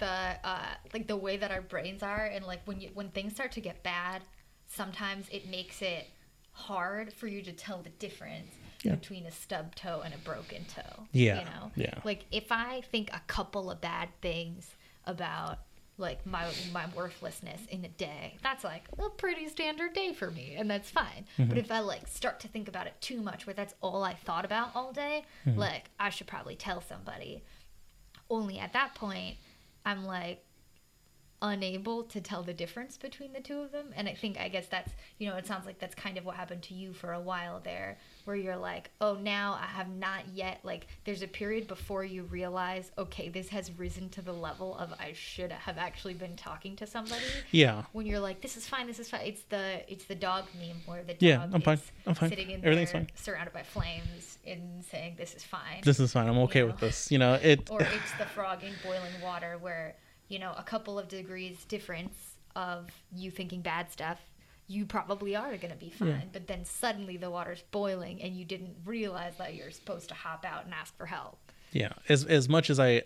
[0.00, 0.06] the
[0.42, 3.52] uh like the way that our brains are and like when you when things start
[3.52, 4.22] to get bad
[4.66, 6.08] sometimes it makes it
[6.50, 8.50] hard for you to tell the difference
[8.82, 8.96] yeah.
[8.96, 11.70] between a stub toe and a broken toe yeah you know?
[11.76, 11.94] yeah.
[12.02, 15.60] Like if I think a couple of bad things about
[15.98, 18.36] like my my worthlessness in a day.
[18.42, 21.26] That's like a pretty standard day for me and that's fine.
[21.38, 21.48] Mm-hmm.
[21.48, 24.14] but if i like start to think about it too much where that's all i
[24.14, 25.58] thought about all day mm-hmm.
[25.58, 27.42] like i should probably tell somebody.
[28.28, 29.36] Only at that point
[29.84, 30.42] i'm like
[31.42, 33.92] unable to tell the difference between the two of them.
[33.94, 36.36] And i think i guess that's you know it sounds like that's kind of what
[36.36, 40.22] happened to you for a while there where you're like oh now i have not
[40.32, 44.76] yet like there's a period before you realize okay this has risen to the level
[44.76, 47.22] of i should have actually been talking to somebody.
[47.50, 47.84] Yeah.
[47.92, 50.82] When you're like this is fine this is fine it's the it's the dog meme
[50.86, 51.78] where the dog yeah i'm fine.
[52.06, 52.28] i'm fine.
[52.28, 53.10] sitting in everything's there, fine.
[53.14, 56.28] surrounded by flames and saying this is fine this is fine.
[56.28, 56.72] I'm okay you know?
[56.72, 57.34] with this you know?
[57.34, 59.96] It or it's the frog in boiling water where
[60.28, 64.20] you know, a couple of degrees difference of you thinking bad stuff,
[64.68, 66.08] you probably are going to be fine.
[66.08, 66.20] Yeah.
[66.32, 70.44] But then suddenly the water's boiling and you didn't realize that you're supposed to hop
[70.44, 71.38] out and ask for help.
[71.72, 71.92] Yeah.
[72.08, 73.02] As as much as I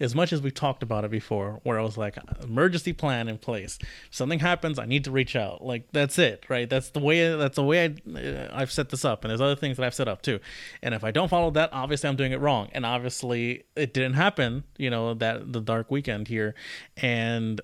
[0.00, 3.38] as much as we talked about it before, where I was like, emergency plan in
[3.38, 3.78] place.
[3.80, 5.64] If something happens, I need to reach out.
[5.64, 6.68] Like that's it, right?
[6.68, 7.34] That's the way.
[7.36, 9.94] That's the way I, uh, I've set this up, and there's other things that I've
[9.94, 10.38] set up too.
[10.82, 12.68] And if I don't follow that, obviously I'm doing it wrong.
[12.72, 14.64] And obviously it didn't happen.
[14.76, 16.54] You know that the dark weekend here,
[16.96, 17.60] and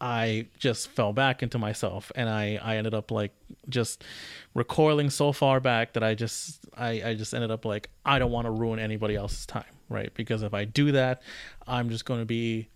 [0.00, 3.32] I just fell back into myself and I, I ended up like
[3.68, 4.04] just
[4.54, 8.30] recoiling so far back that I just I, I just ended up like I don't
[8.30, 10.12] want to ruin anybody else's time right?
[10.14, 11.22] Because if I do that,
[11.66, 12.68] I'm just going to be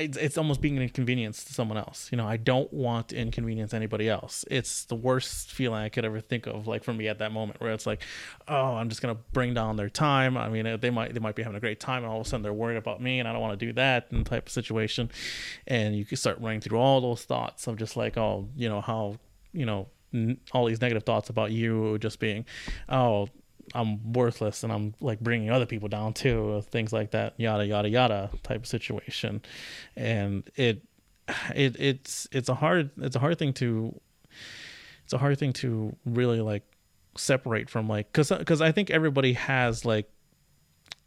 [0.00, 2.08] it's, it's almost being an inconvenience to someone else.
[2.10, 4.44] You know, I don't want to inconvenience anybody else.
[4.50, 7.60] It's the worst feeling I could ever think of, like for me at that moment,
[7.60, 8.02] where it's like,
[8.48, 10.36] oh, I'm just gonna bring down their time.
[10.36, 12.26] I mean, uh, they might they might be having a great time, and all of
[12.26, 14.46] a sudden they're worried about me, and I don't want to do that, and type
[14.46, 15.10] of situation.
[15.66, 18.80] And you can start running through all those thoughts of just like, oh, you know,
[18.80, 19.16] how,
[19.52, 19.88] you know,
[20.52, 22.44] all these negative thoughts about you just being,
[22.88, 23.28] oh,
[23.74, 27.88] I'm worthless and I'm like bringing other people down too, things like that, yada yada
[27.88, 29.42] yada type of situation,
[29.96, 30.82] and it,
[31.54, 33.94] it it's it's a hard it's a hard thing to,
[35.04, 36.64] it's a hard thing to really like
[37.16, 40.10] separate from like because because I think everybody has like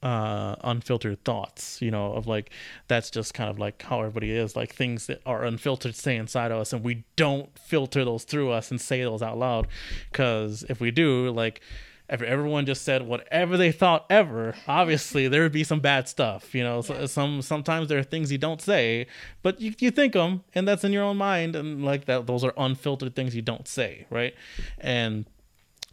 [0.02, 2.52] uh, unfiltered thoughts, you know, of like
[2.88, 6.52] that's just kind of like how everybody is, like things that are unfiltered stay inside
[6.52, 9.68] of us, and we don't filter those through us and say those out loud,
[10.12, 11.62] because if we do, like
[12.10, 16.54] if everyone just said whatever they thought ever, obviously there would be some bad stuff,
[16.54, 16.82] you know.
[16.82, 19.08] So, some sometimes there are things you don't say,
[19.42, 22.44] but you you think them, and that's in your own mind, and like that, those
[22.44, 24.34] are unfiltered things you don't say, right?
[24.80, 25.26] And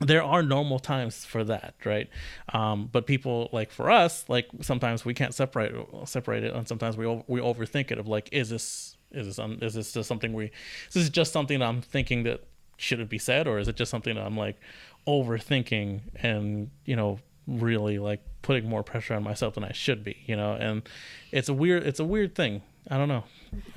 [0.01, 2.09] there are normal times for that right
[2.55, 6.97] um, but people like for us like sometimes we can't separate separate it and sometimes
[6.97, 10.33] we we overthink it of like is this is this um, is this just something
[10.33, 10.47] we
[10.89, 12.43] is this just something i'm thinking that
[12.79, 14.59] shouldn't be said or is it just something that i'm like
[15.07, 20.17] overthinking and you know really like putting more pressure on myself than i should be
[20.27, 20.53] you know?
[20.53, 20.89] And
[21.33, 22.63] it's a weird it's a weird thing.
[22.91, 23.25] I don't know.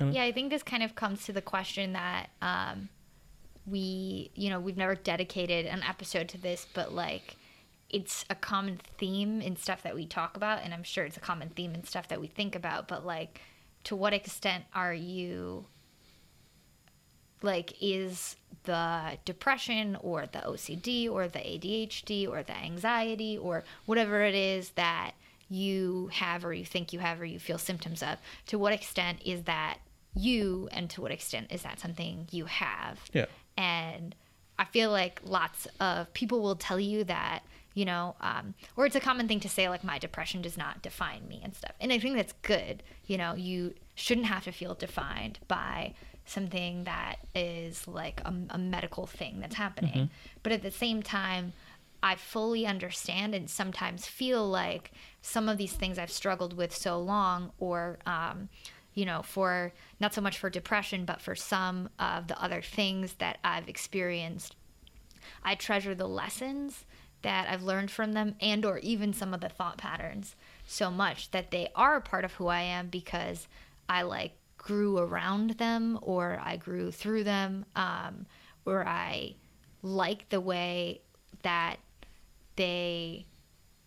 [0.00, 2.88] Yeah i think this kind of comes to the question that um
[3.66, 7.36] we, you know, we've never dedicated an episode to this, but like
[7.90, 11.20] it's a common theme in stuff that we talk about and I'm sure it's a
[11.20, 13.40] common theme in stuff that we think about, but like
[13.84, 15.66] to what extent are you
[17.44, 24.22] like is the depression or the OCD or the ADHD or the anxiety or whatever
[24.22, 25.12] it is that
[25.50, 29.18] you have or you think you have or you feel symptoms of to what extent
[29.24, 29.78] is that
[30.14, 33.26] you and to what extent is that something you have yeah
[33.56, 34.14] and
[34.58, 37.40] I feel like lots of people will tell you that,
[37.74, 40.82] you know, um, or it's a common thing to say, like, my depression does not
[40.82, 41.72] define me and stuff.
[41.80, 42.82] And I think that's good.
[43.06, 45.94] You know, you shouldn't have to feel defined by
[46.26, 49.92] something that is like a, a medical thing that's happening.
[49.92, 50.04] Mm-hmm.
[50.42, 51.52] But at the same time,
[52.02, 56.98] I fully understand and sometimes feel like some of these things I've struggled with so
[57.00, 58.50] long or, um,
[58.92, 63.14] you know, for not so much for depression, but for some of the other things
[63.14, 64.54] that I've experienced.
[65.42, 66.84] I treasure the lessons
[67.22, 71.30] that I've learned from them and or even some of the thought patterns so much
[71.30, 73.48] that they are a part of who I am because
[73.88, 74.32] I like
[74.64, 78.24] grew around them or I grew through them um,
[78.64, 79.34] or I
[79.82, 81.02] like the way
[81.42, 81.76] that
[82.56, 83.26] they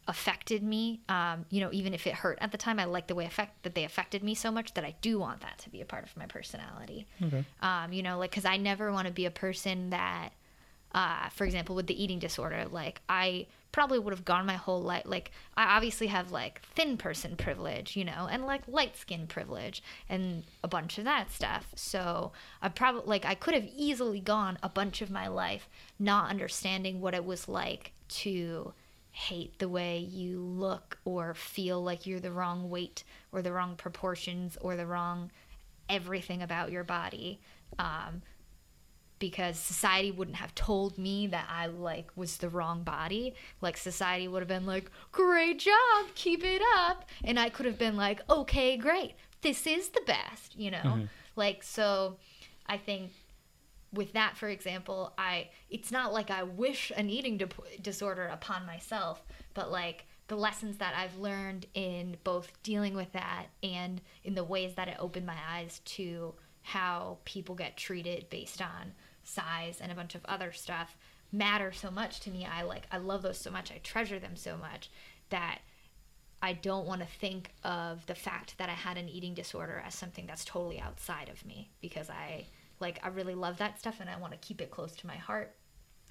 [0.07, 1.01] affected me.
[1.09, 3.63] Um, you know, even if it hurt at the time, I like the way affect
[3.63, 6.03] that they affected me so much that I do want that to be a part
[6.05, 7.07] of my personality.
[7.23, 7.43] Okay.
[7.61, 10.29] Um, you know, like because I never want to be a person that,
[10.97, 14.81] uh, for example, with the eating disorder, like I probably would have gone my whole
[14.81, 15.03] life.
[15.05, 19.83] Like I obviously have like thin person privilege, you know, and like light skin privilege
[20.09, 21.67] and a bunch of that stuff.
[21.75, 22.31] So
[22.63, 26.99] I probably like I could have easily gone a bunch of my life not understanding
[26.99, 28.73] what it was like to
[29.11, 33.75] hate the way you look or feel like you're the wrong weight or the wrong
[33.75, 35.29] proportions or the wrong
[35.89, 37.39] everything about your body
[37.77, 38.23] um,
[39.19, 43.33] because society wouldn't have told me that I like was the wrong body.
[43.61, 47.77] Like society would have been like, "Great job, keep it up," and I could have
[47.77, 50.77] been like, "Okay, great, this is the best," you know.
[50.77, 51.05] Mm-hmm.
[51.35, 52.17] Like so,
[52.67, 53.11] I think
[53.93, 57.47] with that for example i it's not like i wish an eating di-
[57.81, 63.45] disorder upon myself but like the lessons that i've learned in both dealing with that
[63.63, 68.61] and in the ways that it opened my eyes to how people get treated based
[68.61, 68.91] on
[69.27, 70.95] size and a bunch of other stuff
[71.31, 74.35] matter so much to me i like i love those so much i treasure them
[74.35, 74.89] so much
[75.29, 75.59] that
[76.41, 79.95] I don't want to think of the fact that I had an eating disorder as
[79.95, 82.45] something that's totally outside of me because I
[82.79, 85.15] like I really love that stuff and I want to keep it close to my
[85.15, 85.55] heart.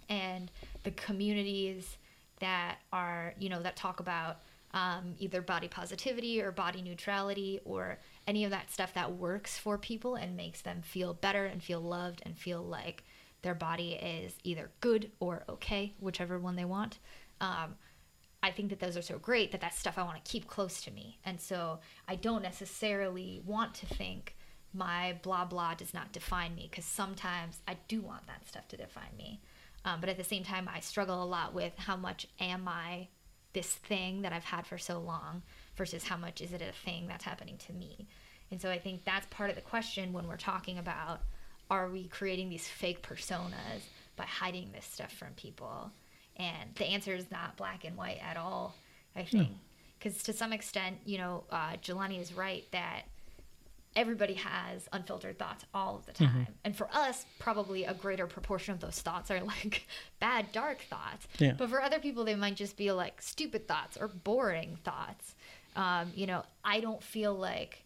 [0.08, 0.50] And
[0.82, 1.96] the communities
[2.40, 4.38] that are, you know, that talk about
[4.74, 9.78] um, either body positivity or body neutrality or any of that stuff that works for
[9.78, 13.04] people and makes them feel better and feel loved and feel like
[13.46, 16.98] their body is either good or okay, whichever one they want.
[17.40, 17.76] Um,
[18.42, 20.80] I think that those are so great that that's stuff I want to keep close
[20.82, 21.18] to me.
[21.24, 21.78] And so
[22.08, 24.36] I don't necessarily want to think
[24.74, 28.76] my blah blah does not define me because sometimes I do want that stuff to
[28.76, 29.40] define me.
[29.84, 33.08] Um, but at the same time, I struggle a lot with how much am I
[33.52, 35.42] this thing that I've had for so long
[35.76, 38.08] versus how much is it a thing that's happening to me.
[38.50, 41.22] And so I think that's part of the question when we're talking about
[41.70, 43.82] are we creating these fake personas
[44.16, 45.90] by hiding this stuff from people?
[46.36, 48.74] And the answer is not black and white at all,
[49.14, 49.48] I think.
[49.98, 53.02] Because to some extent, you know, uh, Jelani is right that
[53.96, 56.24] everybody has unfiltered thoughts all of the mm-hmm.
[56.24, 56.42] time.
[56.42, 56.52] Mm-hmm.
[56.64, 59.86] And for us, probably a greater proportion of those thoughts are like
[60.20, 61.26] bad, dark thoughts.
[61.38, 61.54] Yeah.
[61.56, 65.34] But for other people, they might just be like stupid thoughts or boring thoughts.
[65.74, 67.82] Um, you know, I don't feel like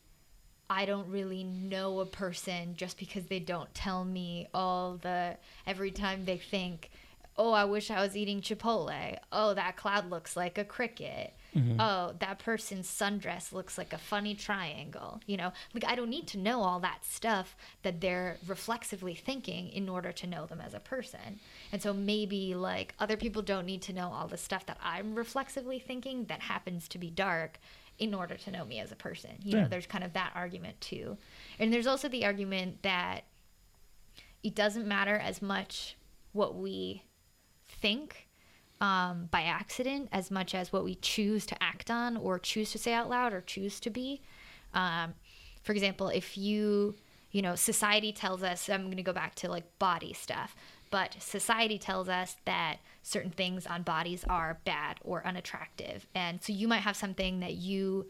[0.71, 5.91] I don't really know a person just because they don't tell me all the every
[5.91, 6.91] time they think,
[7.37, 9.19] oh, I wish I was eating Chipotle.
[9.33, 11.81] Oh, that cloud looks like a cricket mm-hmm.
[11.81, 15.21] oh, that person's sundress looks like a funny triangle.
[15.27, 19.69] You know, like I don't need to know all that stuff that they're reflexively thinking
[19.69, 21.41] in order to know them as a person.
[21.73, 25.15] And so maybe like other people don't need to know all the stuff that I'm
[25.15, 27.59] reflexively thinking that happens to be dark
[28.01, 29.31] in order to know me as a person.
[29.43, 29.63] You yeah.
[29.63, 31.19] know, there's kind of that argument too.
[31.59, 33.21] And there's also the argument that
[34.43, 35.97] it doesn't matter as much
[36.33, 37.05] what we
[37.69, 38.29] think
[38.81, 42.79] um, by accident as much as what we choose to act on or choose to
[42.79, 44.23] say out loud or choose to be.
[44.73, 45.13] Um,
[45.63, 46.97] for example, if you,
[47.31, 50.57] you know, society tells us, I'm going to go back to like body stuff,
[50.91, 56.07] but society tells us that certain things on bodies are bad or unattractive.
[56.15, 58.07] And so you might have something that you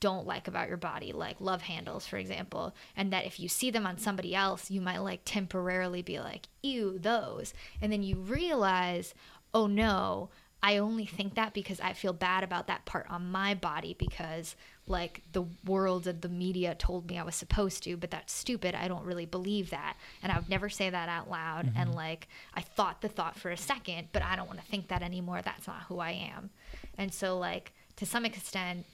[0.00, 3.70] don't like about your body, like love handles, for example, and that if you see
[3.70, 7.54] them on somebody else, you might like temporarily be like, ew, those.
[7.80, 9.14] And then you realize,
[9.54, 10.28] oh no,
[10.66, 14.56] I only think that because I feel bad about that part on my body because
[14.86, 18.74] like the world of the media told me I was supposed to, but that's stupid.
[18.74, 19.98] I don't really believe that.
[20.22, 21.66] And I would never say that out loud.
[21.66, 21.76] Mm-hmm.
[21.78, 24.88] And like I thought the thought for a second, but I don't want to think
[24.88, 25.42] that anymore.
[25.42, 26.48] That's not who I am.
[26.96, 28.86] And so like to some extent,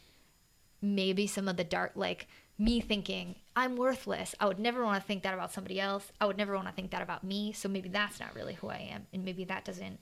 [0.82, 2.26] maybe some of the dark like
[2.58, 4.34] me thinking I'm worthless.
[4.40, 6.10] I would never want to think that about somebody else.
[6.20, 7.52] I would never want to think that about me.
[7.52, 9.06] So maybe that's not really who I am.
[9.12, 10.00] And maybe that doesn't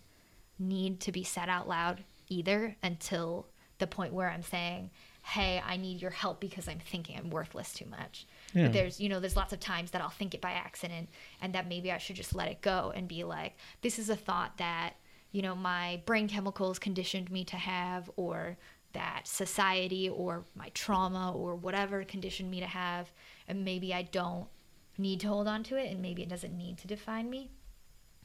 [0.59, 3.47] need to be said out loud either until
[3.79, 4.91] the point where I'm saying,
[5.23, 8.65] "Hey, I need your help because I'm thinking I'm worthless too much." Yeah.
[8.65, 11.09] But there's, you know, there's lots of times that I'll think it by accident
[11.41, 14.17] and that maybe I should just let it go and be like, "This is a
[14.17, 14.95] thought that,
[15.33, 18.57] you know, my brain chemicals conditioned me to have or
[18.95, 23.13] that society or my trauma or whatever conditioned me to have
[23.47, 24.49] and maybe I don't
[24.97, 27.51] need to hold on to it and maybe it doesn't need to define me."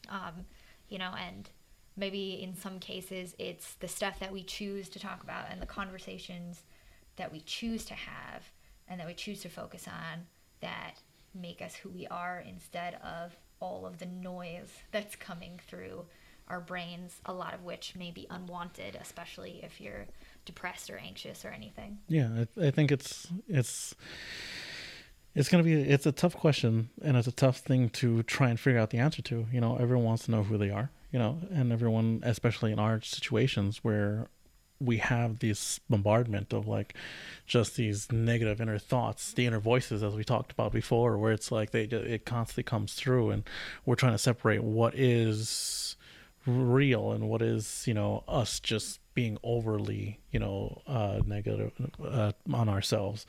[0.09, 0.45] Um,
[0.89, 1.49] you know, and
[1.95, 5.65] maybe in some cases it's the stuff that we choose to talk about and the
[5.65, 6.63] conversations
[7.15, 8.43] that we choose to have
[8.87, 10.25] and that we choose to focus on
[10.61, 10.95] that
[11.33, 16.05] make us who we are instead of all of the noise that's coming through
[16.49, 20.05] our brains, a lot of which may be unwanted, especially if you're
[20.45, 21.97] depressed or anxious or anything.
[22.09, 23.95] Yeah, I, I think it's it's
[25.33, 28.59] it's gonna be it's a tough question and it's a tough thing to try and
[28.59, 29.47] figure out the answer to.
[29.51, 32.79] You know, everyone wants to know who they are you know, and everyone, especially in
[32.79, 34.27] our situations where
[34.79, 36.95] we have this bombardment of like
[37.45, 41.51] just these negative inner thoughts, the inner voices, as we talked about before, where it's
[41.51, 43.43] like they it constantly comes through, and
[43.85, 45.95] we're trying to separate what is
[46.47, 51.71] real and what is you know us just being overly you know uh, negative
[52.03, 53.27] uh, on ourselves,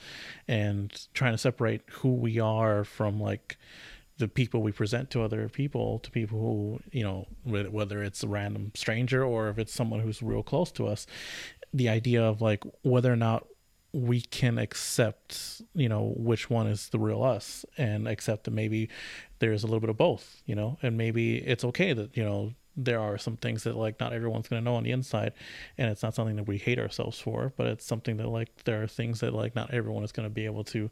[0.49, 3.59] and trying to separate who we are from like
[4.18, 8.28] the people we present to other people to people who you know whether it's a
[8.28, 11.06] random stranger or if it's someone who's real close to us
[11.72, 13.46] the idea of like whether or not
[13.92, 18.88] we can accept you know which one is the real us and accept that maybe
[19.38, 22.52] there's a little bit of both you know and maybe it's okay that you know
[22.76, 25.32] there are some things that like not everyone's going to know on the inside
[25.78, 28.82] and it's not something that we hate ourselves for but it's something that like there
[28.82, 30.90] are things that like not everyone is going to be able to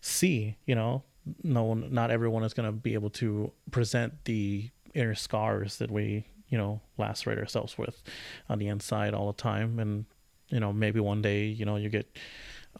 [0.00, 1.02] see you know
[1.42, 5.90] no one, not everyone is going to be able to present the inner scars that
[5.90, 8.02] we, you know, lacerate ourselves with
[8.48, 9.78] on the inside all the time.
[9.78, 10.04] And,
[10.48, 12.16] you know, maybe one day, you know, you get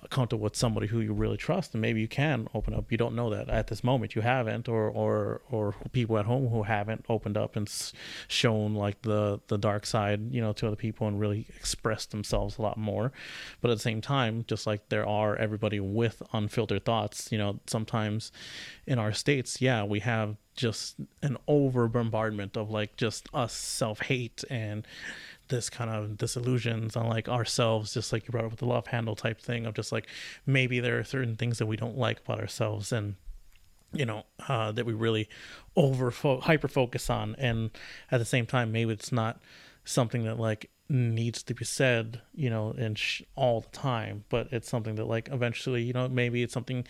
[0.09, 2.91] comfortable with somebody who you really trust and maybe you can open up.
[2.91, 4.15] You don't know that at this moment.
[4.15, 7.71] You haven't or or or people at home who haven't opened up and
[8.29, 12.59] shown like the the dark side you know to other people and really expressed themselves
[12.59, 13.13] a lot more.
[13.61, 17.61] But at the same time just like there are everybody with unfiltered thoughts you know
[17.67, 18.33] sometimes
[18.87, 24.03] in our states yeah we have just an over bombardment of like just us self
[24.03, 24.87] hate and
[25.51, 28.87] this kind of disillusions on like ourselves just like you brought up with the love
[28.89, 30.07] handle type thing of just like
[30.47, 33.15] maybe there are certain things that we don't like about ourselves and
[33.93, 35.29] you know uh, that we really
[35.77, 37.35] over hyper focus on.
[37.39, 37.71] And
[38.11, 39.41] at the same time maybe it's not
[39.85, 44.49] something that like needs to be said you know and sh- all the time but
[44.51, 46.85] it's something that like eventually you know maybe it's something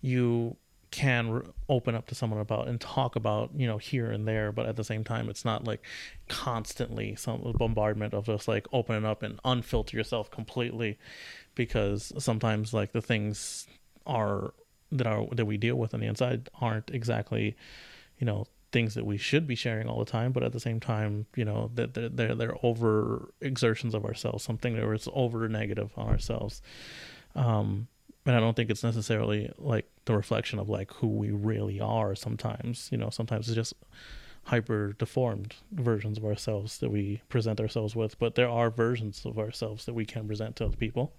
[0.00, 0.56] you
[0.90, 4.52] can re- open up to someone about and talk about you know here and there
[4.52, 5.82] but at the same time it's not like
[6.28, 10.98] constantly some bombardment of just like opening up and unfilter yourself completely
[11.54, 13.66] because sometimes like the things
[14.06, 14.54] are
[14.92, 17.56] that are that we deal with on the inside aren't exactly
[18.18, 20.80] you know things that we should be sharing all the time but at the same
[20.80, 25.48] time you know that they're, they're, they're over exertions of ourselves something that was over
[25.48, 26.62] negative on ourselves.
[27.34, 27.88] Um
[28.26, 32.14] and I don't think it's necessarily like the reflection of like who we really are
[32.14, 33.74] sometimes you know sometimes it's just
[34.46, 39.38] hyper deformed versions of ourselves that we present ourselves with, but there are versions of
[39.38, 41.12] ourselves that we can present to other people,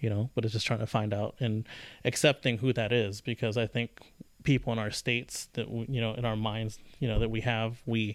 [0.00, 1.68] you know, but it's just trying to find out and
[2.06, 4.00] accepting who that is because I think
[4.44, 7.40] people in our states that we, you know in our minds you know that we
[7.40, 8.14] have we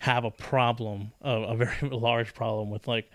[0.00, 3.10] have a problem a, a very large problem with like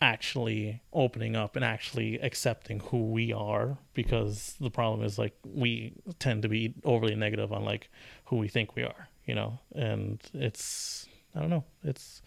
[0.00, 5.92] actually opening up and actually accepting who we are because the problem is like we
[6.18, 7.90] tend to be overly negative on like
[8.26, 9.60] who we think we are you know?
[9.76, 11.64] And it's i don't know.
[11.84, 12.20] It's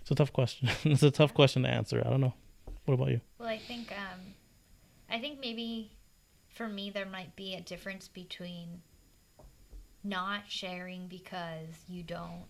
[0.00, 0.68] it's a tough question.
[0.84, 2.02] It's a tough question to answer.
[2.04, 2.34] I don't know.
[2.84, 3.20] What about you?
[3.38, 4.20] Well i think um
[5.08, 5.92] i think maybe
[6.48, 8.82] for me there might be a difference between
[10.02, 12.44] not sharing because you don't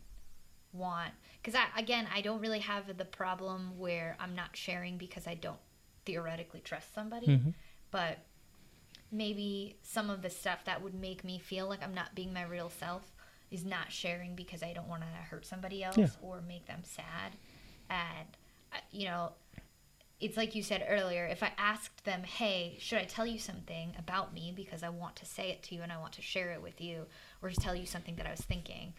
[0.73, 1.13] want
[1.43, 5.35] because I again I don't really have the problem where I'm not sharing because I
[5.35, 5.59] don't
[6.05, 7.51] theoretically trust somebody, mm-hmm.
[7.91, 8.19] but
[9.11, 12.45] maybe some of the stuff that would make me feel like I'm not being my
[12.45, 13.11] real self
[13.51, 16.09] is not sharing because I don't want to hurt somebody else yeah.
[16.23, 17.33] or make them sad.
[17.89, 18.29] And
[18.91, 19.33] you know,
[20.21, 23.95] it's like you said earlier, if I asked them, "Hey, should I tell you something
[23.99, 26.51] about me because I want to say it to you and I want to share
[26.53, 27.07] it with you
[27.41, 28.95] or just tell you something that I was thinking?"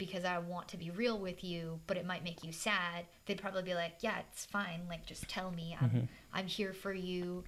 [0.00, 3.38] Because I want to be real with you, but it might make you sad, they'd
[3.38, 4.80] probably be like, "Yeah, it's fine.
[4.88, 5.76] Like just tell me.
[5.78, 6.04] I'm mm-hmm.
[6.32, 7.44] I'm here for you,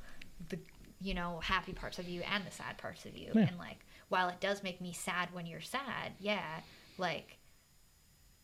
[0.51, 0.59] the
[1.01, 3.47] you know, happy parts of you and the sad parts of you." Yeah.
[3.49, 3.79] And like
[4.11, 6.61] while it does make me sad when you're sad, yeah,
[6.99, 7.39] like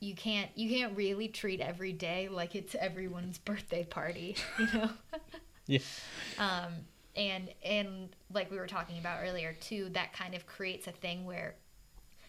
[0.01, 4.91] you can't you can't really treat every day like it's everyone's birthday party, you know?
[5.67, 5.79] yeah.
[6.39, 6.73] Um
[7.15, 11.27] and and like we were talking about earlier too, that kind of creates a thing
[11.27, 11.57] where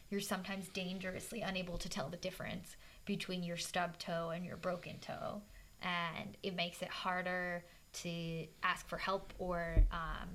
[0.10, 4.98] you're sometimes dangerously unable to tell the difference between your stub toe and your broken
[5.00, 5.42] toe.
[5.82, 10.30] And it makes it harder to ask for help or, um,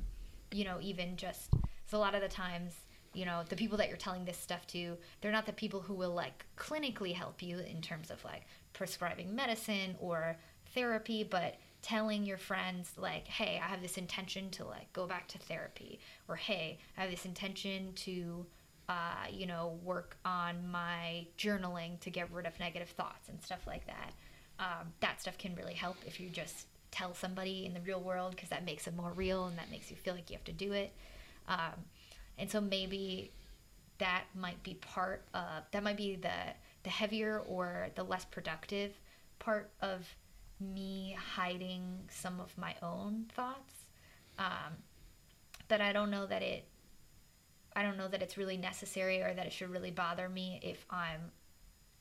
[0.52, 1.52] you know, even just,
[1.86, 2.74] so a lot of the times,
[3.12, 5.94] you know, the people that you're telling this stuff to, they're not the people who
[5.94, 10.36] will like clinically help you in terms of like prescribing medicine or
[10.74, 15.28] therapy, but telling your friends like hey i have this intention to like go back
[15.28, 18.46] to therapy or hey i have this intention to
[18.88, 23.66] uh, you know, work on my journaling to get rid of negative thoughts and stuff
[23.66, 24.12] like that.
[24.58, 28.32] Um, that stuff can really help if you just tell somebody in the real world
[28.32, 30.52] because that makes it more real and that makes you feel like you have to
[30.52, 30.92] do it.
[31.48, 31.84] Um,
[32.38, 33.32] and so maybe
[33.98, 36.30] that might be part of that might be the
[36.82, 38.92] the heavier or the less productive
[39.38, 40.14] part of
[40.60, 43.86] me hiding some of my own thoughts.
[44.38, 44.76] Um,
[45.68, 46.64] but I don't know that it
[47.76, 50.84] I don't know that it's really necessary or that it should really bother me if
[50.90, 51.32] I'm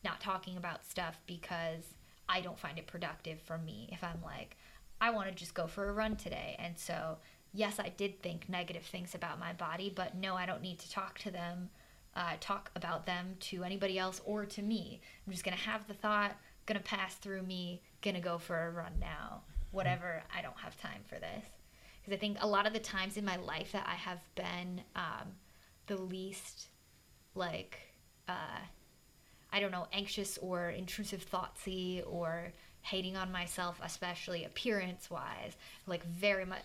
[0.03, 1.83] not talking about stuff because
[2.29, 3.89] I don't find it productive for me.
[3.91, 4.55] If I'm like,
[5.01, 6.55] I want to just go for a run today.
[6.59, 7.17] And so,
[7.53, 10.91] yes, I did think negative things about my body, but no, I don't need to
[10.91, 11.69] talk to them,
[12.15, 15.01] uh, talk about them to anybody else or to me.
[15.25, 18.37] I'm just going to have the thought, going to pass through me, going to go
[18.37, 19.41] for a run now.
[19.71, 21.45] Whatever, I don't have time for this.
[21.99, 24.81] Because I think a lot of the times in my life that I have been
[24.95, 25.33] um,
[25.87, 26.67] the least
[27.35, 27.79] like
[28.27, 28.59] uh,
[29.51, 32.53] I don't know anxious or intrusive thoughtsy or
[32.83, 35.55] hating on myself especially appearance wise
[35.87, 36.59] like very much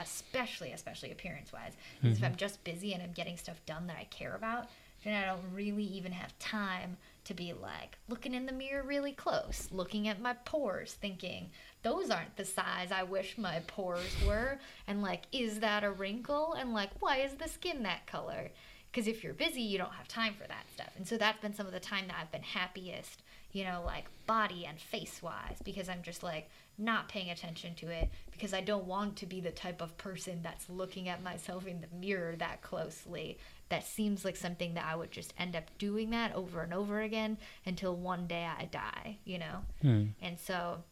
[0.00, 2.08] especially especially appearance wise mm-hmm.
[2.08, 4.66] if i'm just busy and i'm getting stuff done that i care about
[5.04, 9.12] then i don't really even have time to be like looking in the mirror really
[9.12, 11.48] close looking at my pores thinking
[11.82, 14.58] those aren't the size i wish my pores were.
[14.86, 16.54] And like is that a wrinkle?
[16.58, 18.50] And like why is the skin that color?
[18.90, 20.90] Because if you're busy you don't have time for that stuff.
[20.96, 23.22] And so that's been some of the time that i've been happiest
[23.52, 27.88] you know like body and face wise because i'm just like not paying attention to
[27.88, 31.66] it because i don't want to be the type of person that's looking at myself
[31.66, 33.38] in the mirror that closely.
[33.68, 37.00] That seems like something that i would just end up doing that over and over
[37.00, 39.64] again until one day i die you know?
[39.82, 40.04] Hmm.
[40.20, 40.82] and so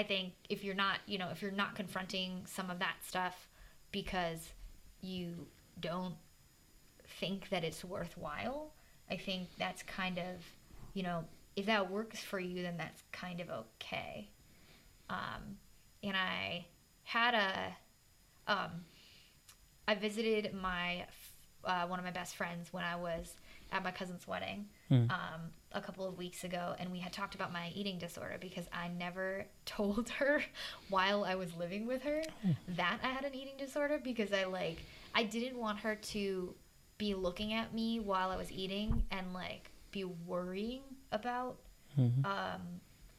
[0.00, 3.48] i think if you're not you know if you're not confronting some of that stuff
[3.92, 4.52] because
[5.02, 5.46] you
[5.80, 6.14] don't
[7.18, 8.72] think that it's worthwhile,
[9.10, 10.44] I think that's kind of,
[10.94, 11.24] you know,
[11.56, 14.30] if that works for you, then that's kind of okay.
[15.08, 15.56] Um,
[16.02, 16.66] and I
[17.02, 18.70] had a, um,
[19.88, 21.06] I visited my,
[21.64, 23.34] uh, one of my best friends when I was
[23.72, 25.10] at my cousin's wedding mm.
[25.10, 25.40] um,
[25.72, 28.88] a couple of weeks ago, and we had talked about my eating disorder because I
[28.88, 30.42] never told her
[30.88, 32.56] while I was living with her mm.
[32.76, 34.78] that I had an eating disorder because I like
[35.14, 36.54] I didn't want her to
[36.98, 41.56] be looking at me while I was eating and like be worrying about
[41.98, 42.24] mm-hmm.
[42.24, 42.60] um,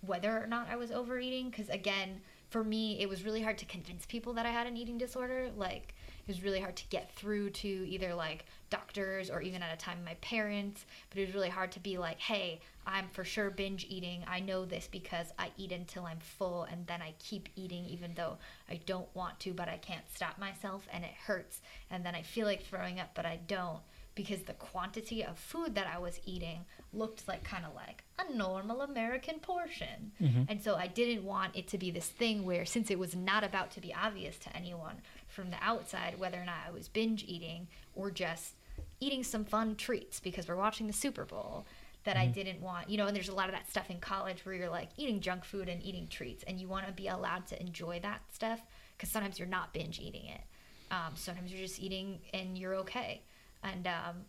[0.02, 1.50] whether or not I was overeating.
[1.50, 4.78] Because again, for me, it was really hard to convince people that I had an
[4.78, 5.50] eating disorder.
[5.56, 5.96] Like
[6.32, 9.78] it was really hard to get through to either like doctors or even at a
[9.78, 10.86] time my parents.
[11.10, 14.24] But it was really hard to be like, hey, I'm for sure binge eating.
[14.28, 18.14] I know this because I eat until I'm full and then I keep eating even
[18.16, 18.38] though
[18.70, 21.60] I don't want to, but I can't stop myself and it hurts.
[21.90, 23.80] And then I feel like throwing up, but I don't
[24.16, 28.34] because the quantity of food that I was eating looked like kind of like a
[28.34, 30.12] normal American portion.
[30.22, 30.44] Mm-hmm.
[30.50, 33.44] And so I didn't want it to be this thing where, since it was not
[33.44, 34.98] about to be obvious to anyone
[35.28, 38.54] from the outside whether or not I was binge eating or just
[39.00, 41.66] eating some fun treats because we're watching the Super Bowl,
[42.04, 42.24] that mm-hmm.
[42.24, 44.56] I didn't want, you know, and there's a lot of that stuff in college where
[44.56, 47.62] you're like eating junk food and eating treats and you want to be allowed to
[47.62, 48.62] enjoy that stuff
[48.98, 50.42] because sometimes you're not binge eating it.
[50.90, 53.22] Um, sometimes you're just eating and you're okay
[53.64, 54.26] and um,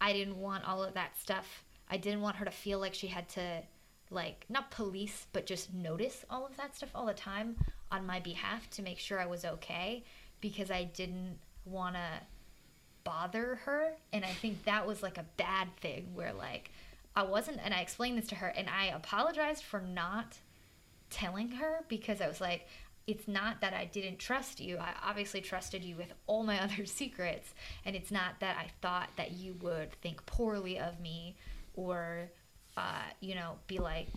[0.00, 1.64] I didn't want all of that stuff.
[1.88, 3.62] I didn't want her to feel like she had to,
[4.10, 7.56] like, not police, but just notice all of that stuff all the time
[7.90, 10.04] on my behalf to make sure I was okay
[10.40, 12.08] because I didn't want to
[13.04, 13.92] bother her.
[14.12, 16.70] And I think that was like a bad thing where, like,
[17.16, 20.38] I wasn't, and I explained this to her, and I apologized for not
[21.10, 22.66] telling her because I was like,
[23.06, 24.78] it's not that I didn't trust you.
[24.78, 27.54] I obviously trusted you with all my other secrets.
[27.84, 31.36] And it's not that I thought that you would think poorly of me
[31.74, 32.30] or,
[32.76, 34.08] uh, you know, be like,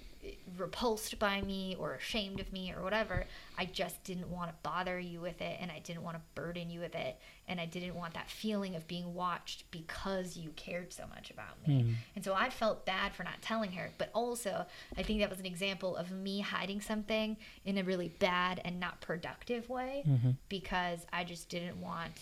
[0.58, 3.26] repulsed by me or ashamed of me or whatever.
[3.58, 6.70] I just didn't want to bother you with it and I didn't want to burden
[6.70, 7.20] you with it.
[7.48, 11.66] And I didn't want that feeling of being watched because you cared so much about
[11.66, 11.84] me.
[11.84, 11.94] Mm.
[12.16, 13.90] And so I felt bad for not telling her.
[13.98, 14.66] But also,
[14.98, 18.80] I think that was an example of me hiding something in a really bad and
[18.80, 20.32] not productive way mm-hmm.
[20.50, 22.14] because I just didn't want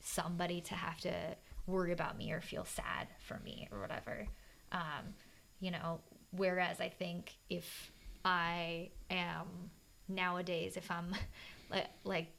[0.00, 1.12] somebody to have to
[1.66, 4.26] worry about me or feel sad for me or whatever.
[4.72, 5.14] Um,
[5.60, 6.00] you know,
[6.36, 7.92] Whereas I think if
[8.24, 9.46] I am
[10.08, 11.14] nowadays, if I'm
[11.70, 12.32] like, like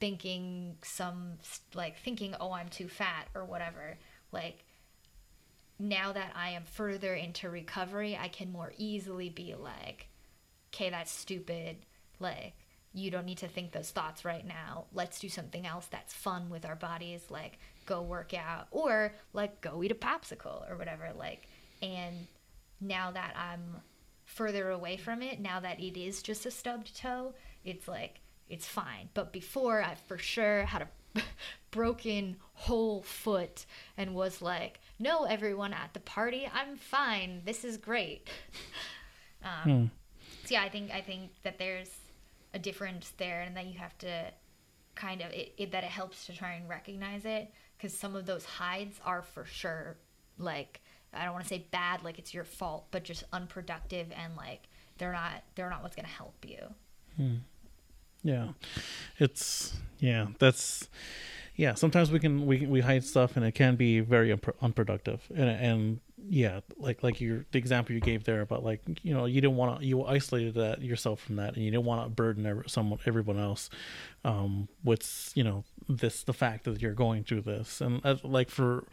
[0.00, 1.34] thinking some,
[1.74, 3.96] like thinking, oh, I'm too fat or whatever,
[4.32, 4.64] like
[5.78, 10.08] now that I am further into recovery, I can more easily be like,
[10.72, 11.78] okay, that's stupid.
[12.20, 12.54] Like,
[12.92, 14.84] you don't need to think those thoughts right now.
[14.92, 19.60] Let's do something else that's fun with our bodies, like go work out or like
[19.60, 21.10] go eat a popsicle or whatever.
[21.18, 21.48] Like,
[21.82, 22.28] and
[22.84, 23.82] now that I'm
[24.24, 28.66] further away from it, now that it is just a stubbed toe, it's like it's
[28.66, 29.08] fine.
[29.14, 30.82] But before, I for sure had
[31.14, 31.22] a
[31.70, 33.66] broken whole foot
[33.96, 37.42] and was like, "No, everyone at the party, I'm fine.
[37.44, 38.28] This is great."
[39.44, 39.84] um, hmm.
[40.44, 41.90] So yeah, I think I think that there's
[42.52, 44.32] a difference there, and that you have to
[44.94, 48.26] kind of it, it that it helps to try and recognize it because some of
[48.26, 49.96] those hides are for sure
[50.38, 50.80] like
[51.16, 54.68] I don't want to say bad, like it's your fault, but just unproductive and like
[54.98, 56.58] they're not they're not what's gonna help you.
[57.16, 57.34] Hmm.
[58.22, 58.48] Yeah,
[59.18, 60.88] it's yeah that's
[61.56, 61.74] yeah.
[61.74, 65.48] Sometimes we can we we hide stuff and it can be very unpro- unproductive and
[65.48, 69.40] and yeah like like your the example you gave there about like you know you
[69.40, 72.46] didn't want to you isolated that yourself from that and you didn't want to burden
[72.46, 73.68] every, someone everyone else
[74.24, 78.48] um with you know this the fact that you're going through this and as, like
[78.48, 78.84] for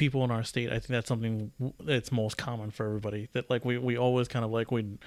[0.00, 3.28] people in our state, I think that's something that's most common for everybody.
[3.34, 4.98] That like we we always kind of like we.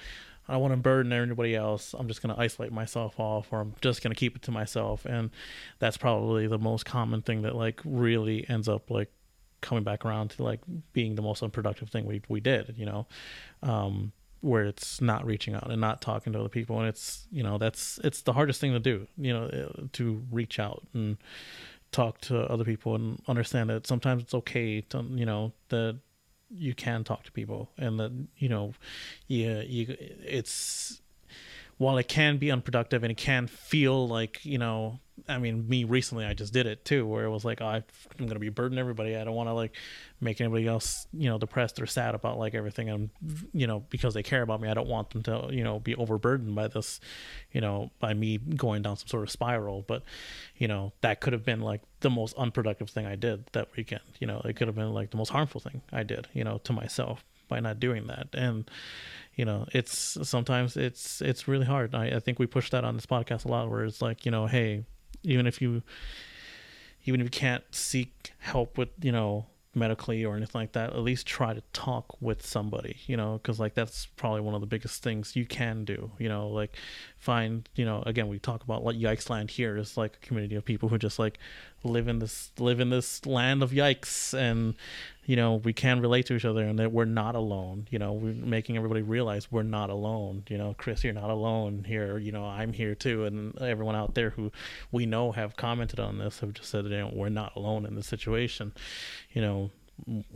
[0.47, 1.95] I don't want to burden everybody else.
[1.97, 4.51] I'm just going to isolate myself off, or I'm just going to keep it to
[4.51, 5.05] myself.
[5.05, 5.31] And
[5.79, 9.09] that's probably the most common thing that like really ends up like
[9.61, 10.59] coming back around to like
[10.91, 12.75] being the most unproductive thing we we did.
[12.77, 13.07] You know,
[13.63, 17.41] um, where it's not reaching out and not talking to other people, and it's you
[17.41, 19.07] know that's it's the hardest thing to do.
[19.17, 21.17] You know, to reach out and
[21.93, 25.97] talk to other people and understand that sometimes it's okay to you know that
[26.49, 28.73] you can talk to people and that you know
[29.27, 31.01] yeah you it's
[31.77, 35.83] while it can be unproductive and it can feel like you know i mean me
[35.83, 37.83] recently i just did it too where it was like oh, i'm
[38.27, 39.15] gonna be burdening everybody.
[39.15, 39.75] I don't want to like
[40.21, 43.09] make anybody else you know depressed or sad about like everything and
[43.53, 44.69] you know because they care about me.
[44.69, 46.99] I don't want them to you know be overburdened by this
[47.51, 49.83] you know by me going down some sort of spiral.
[49.87, 50.03] But
[50.57, 54.01] you know that could have been like the most unproductive thing i did that weekend.
[54.19, 56.59] You know it could have been like the most harmful thing i did you know
[56.59, 58.29] to myself by not doing that.
[58.33, 58.69] And
[59.35, 61.95] you know it's sometimes it's it's really hard.
[61.95, 64.31] I, I think we push that on this podcast a lot where it's like you
[64.31, 64.85] know hey
[65.23, 65.83] even if you
[67.05, 69.45] even if you can't seek help with you know
[69.75, 73.59] medically or anything like that, at least try to talk with somebody, you know, because
[73.59, 76.77] like that's probably one of the biggest things you can do, you know, like
[77.23, 80.55] find, you know, again, we talk about like Yikes Land here is like a community
[80.55, 81.39] of people who just like
[81.83, 84.73] live in this live in this land of yikes and
[85.25, 88.13] you know we can relate to each other and that we're not alone you know
[88.13, 92.31] we're making everybody realize we're not alone you know chris you're not alone here you
[92.31, 93.25] know i'm here too.
[93.25, 94.51] And everyone out there who
[94.91, 97.95] we know have commented on this have just said you know we're not alone in
[97.95, 98.71] this situation
[99.33, 99.71] you know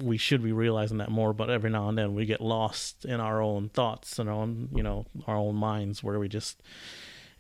[0.01, 3.19] we should be realizing that more but every now and then we get lost in
[3.19, 6.61] our own thoughts and our own you know our own minds where we just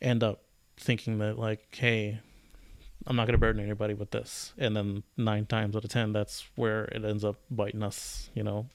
[0.01, 0.41] end up
[0.77, 2.19] thinking that like hey
[3.07, 4.53] I'm not going to burden anybody with this.
[4.57, 8.29] And then nine times out of ten, that's where it ends up biting us.
[8.33, 8.67] You know,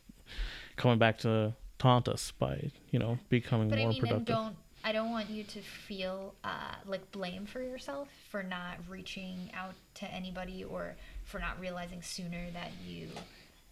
[0.76, 4.26] coming back to taunt us by you know becoming but more I mean, productive.
[4.26, 9.51] don't I don't want you to feel uh, like blame for yourself for not reaching
[9.55, 13.08] out to anybody or for not realizing sooner that you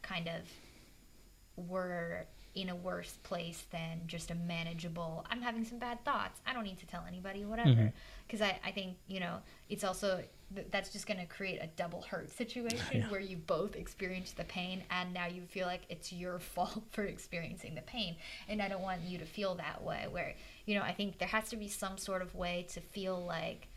[0.03, 6.05] kind of were in a worse place than just a manageable i'm having some bad
[6.05, 7.92] thoughts i don't need to tell anybody whatever
[8.26, 8.57] because mm-hmm.
[8.64, 9.36] I, I think you know
[9.68, 10.24] it's also
[10.72, 13.09] that's just going to create a double hurt situation yeah.
[13.09, 17.05] where you both experience the pain and now you feel like it's your fault for
[17.05, 18.16] experiencing the pain
[18.48, 20.34] and i don't want you to feel that way where
[20.66, 23.68] you know i think there has to be some sort of way to feel like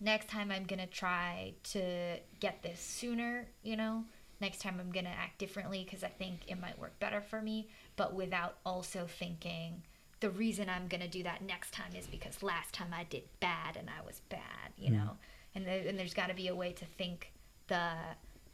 [0.00, 4.04] next time i'm going to try to get this sooner you know
[4.40, 7.40] next time i'm going to act differently because i think it might work better for
[7.40, 9.82] me but without also thinking
[10.20, 13.22] the reason i'm going to do that next time is because last time i did
[13.40, 14.40] bad and i was bad
[14.76, 14.94] you mm.
[14.94, 15.10] know
[15.54, 17.32] and, the, and there's got to be a way to think
[17.68, 17.92] the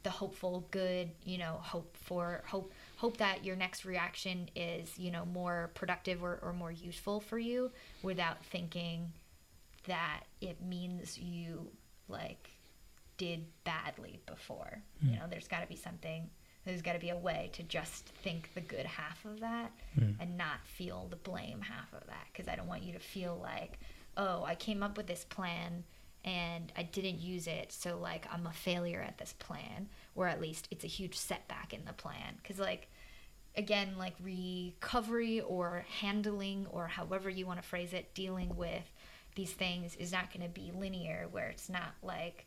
[0.03, 5.11] the hopeful good you know hope for hope hope that your next reaction is you
[5.11, 7.71] know more productive or, or more useful for you
[8.01, 9.11] without thinking
[9.85, 11.69] that it means you
[12.07, 12.49] like
[13.17, 15.11] did badly before mm.
[15.11, 16.29] you know there's got to be something
[16.65, 20.15] there's got to be a way to just think the good half of that mm.
[20.19, 23.39] and not feel the blame half of that because i don't want you to feel
[23.41, 23.79] like
[24.17, 25.83] oh i came up with this plan
[26.23, 30.39] and I didn't use it, so like I'm a failure at this plan, or at
[30.39, 32.35] least it's a huge setback in the plan.
[32.41, 32.89] Because, like,
[33.55, 38.83] again, like recovery or handling, or however you want to phrase it, dealing with
[39.35, 42.45] these things is not going to be linear, where it's not like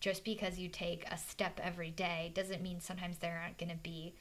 [0.00, 3.82] just because you take a step every day doesn't mean sometimes there aren't going to
[3.82, 4.14] be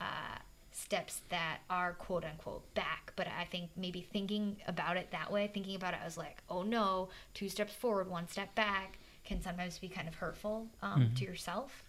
[0.00, 0.38] uh,
[0.70, 3.12] steps that are quote unquote back.
[3.16, 6.62] But I think maybe thinking about it that way, thinking about it as like, oh
[6.62, 11.14] no, two steps forward, one step back, can sometimes be kind of hurtful um, mm-hmm.
[11.14, 11.84] to yourself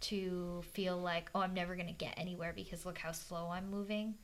[0.00, 3.70] to feel like, oh, I'm never going to get anywhere because look how slow I'm
[3.70, 4.14] moving.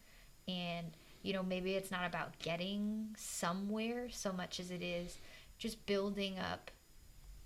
[0.49, 0.89] And,
[1.23, 5.19] you know, maybe it's not about getting somewhere so much as it is
[5.59, 6.71] just building up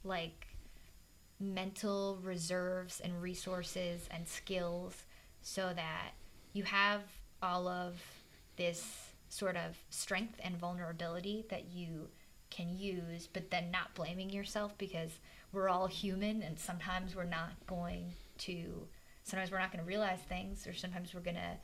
[0.04, 0.46] like
[1.40, 5.04] mental reserves and resources and skills
[5.40, 6.10] so that
[6.52, 7.02] you have
[7.42, 8.00] all of
[8.56, 12.08] this sort of strength and vulnerability that you
[12.50, 15.10] can use, but then not blaming yourself because
[15.52, 18.86] we're all human and sometimes we're not going to,
[19.24, 21.56] sometimes we're not going to realize things or sometimes we're going to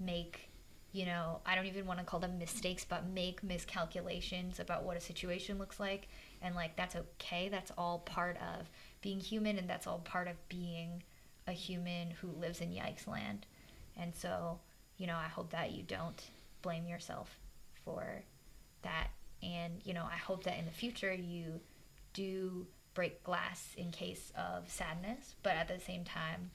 [0.00, 0.50] make,
[0.94, 4.96] you know, I don't even want to call them mistakes, but make miscalculations about what
[4.96, 6.06] a situation looks like.
[6.40, 7.48] And like, that's okay.
[7.48, 8.70] That's all part of
[9.02, 11.02] being human and that's all part of being
[11.48, 13.44] a human who lives in Yikes land.
[13.96, 14.60] And so,
[14.96, 16.22] you know, I hope that you don't
[16.62, 17.40] blame yourself
[17.84, 18.22] for
[18.82, 19.08] that.
[19.42, 21.58] And, you know, I hope that in the future you
[22.12, 26.52] do break glass in case of sadness, but at the same time,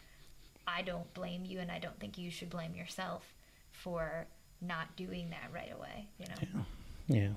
[0.65, 3.33] I don't blame you and I don't think you should blame yourself
[3.79, 4.25] for
[4.61, 6.65] not doing that right away, you know?
[7.07, 7.21] Yeah.
[7.21, 7.29] Yeah.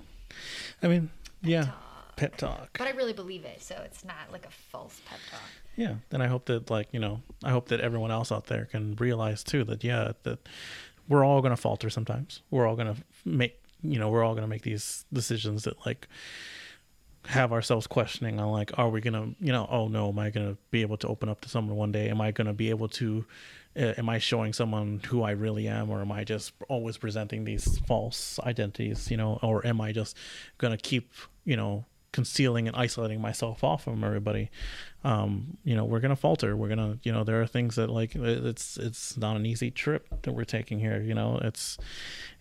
[0.83, 1.11] I mean,
[1.43, 1.65] pep yeah.
[1.65, 2.17] Talk.
[2.17, 2.79] Pep talk.
[2.79, 5.41] But I really believe it, so it's not like a false pep talk
[5.77, 8.67] yeah Then i hope that like you know i hope that everyone else out there
[8.67, 10.39] can realize too that yeah that
[11.09, 14.35] we're all going to falter sometimes we're all going to make you know we're all
[14.35, 16.09] going to make these decisions that like
[17.27, 20.31] have ourselves questioning on like are we going to you know oh no am i
[20.31, 22.53] going to be able to open up to someone one day am i going to
[22.53, 23.25] be able to
[23.77, 27.79] am i showing someone who i really am or am i just always presenting these
[27.81, 29.39] false identities you know?
[29.43, 30.17] Or am i just
[30.61, 31.13] to keep
[31.45, 34.51] you know concealing and isolating myself off from everybody?
[35.05, 36.57] Um, you know we're gonna falter.
[36.57, 40.09] We're gonna you know there are things that like it's it's not an easy trip
[40.23, 41.39] that we're taking here you know?
[41.43, 41.79] It's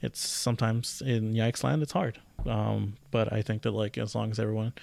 [0.02, 2.20] it's sometimes in yikes land it's hard.
[2.46, 4.74] Um, but i think that like as long as everyone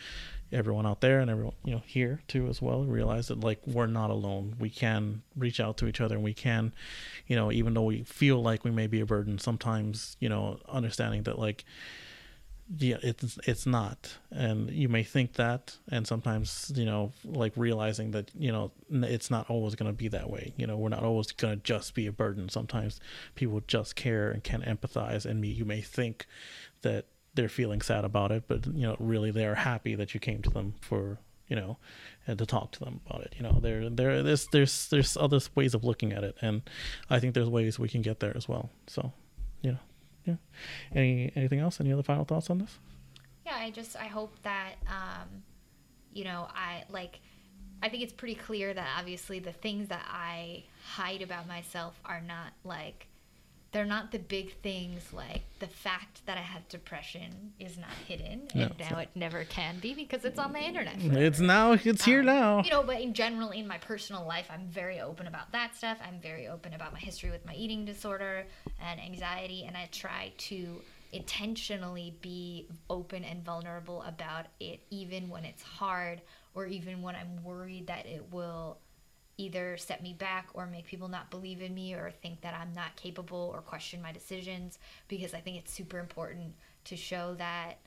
[0.53, 3.87] everyone out there and everyone you know here too as well realize that like we're
[3.87, 6.73] not alone we can reach out to each other and we can
[7.27, 10.59] you know even though we feel like we may be a burden sometimes you know
[10.69, 11.65] understanding that like
[12.77, 18.11] yeah, it's it's not, and you may think that, and sometimes you know, like realizing
[18.11, 20.53] that you know it's not always going to be that way.
[20.59, 22.51] You know, we're not always going to just be a burden.
[22.51, 23.01] Sometimes
[23.35, 26.27] people just care and can empathize, and me you may think
[26.83, 27.07] that
[27.39, 30.43] they're feeling sad about it, but you know, really they are happy that you came
[30.43, 31.19] to them for
[31.49, 31.79] you know,
[32.27, 33.35] and to talk to them about it.
[33.39, 36.63] You know, there there there's there's there's other ways of looking at it, and
[37.09, 38.69] I think there's ways we can get there as well.
[38.87, 39.13] So,
[39.63, 39.79] you know
[40.29, 40.37] yeah.
[40.95, 41.81] Any anything else?
[41.81, 42.79] Any other final thoughts on this?
[43.47, 45.43] Yeah, I just I hope that um,
[46.13, 47.21] you know I like.
[47.83, 52.21] I think it's pretty clear that obviously the things that I hide about myself are
[52.21, 53.07] not like
[53.73, 58.49] they're not the big things like the fact that I have depression is not hidden
[58.55, 59.03] no, and now not.
[59.03, 61.01] it never can be because it's on the internet.
[61.01, 61.19] Forever.
[61.19, 62.63] It's now it's here um, now.
[62.63, 65.99] You know, but in general in my personal life I'm very open about that stuff.
[66.07, 68.47] I'm very open about my history with my eating disorder
[68.81, 70.81] and anxiety and I try to
[71.13, 76.21] intentionally be open and vulnerable about it even when it's hard
[76.55, 78.79] or even when I'm worried that it will
[79.39, 82.73] either set me back or make people not believe in me or think that I'm
[82.75, 87.79] not capable or question my decisions because I think it's super important to show that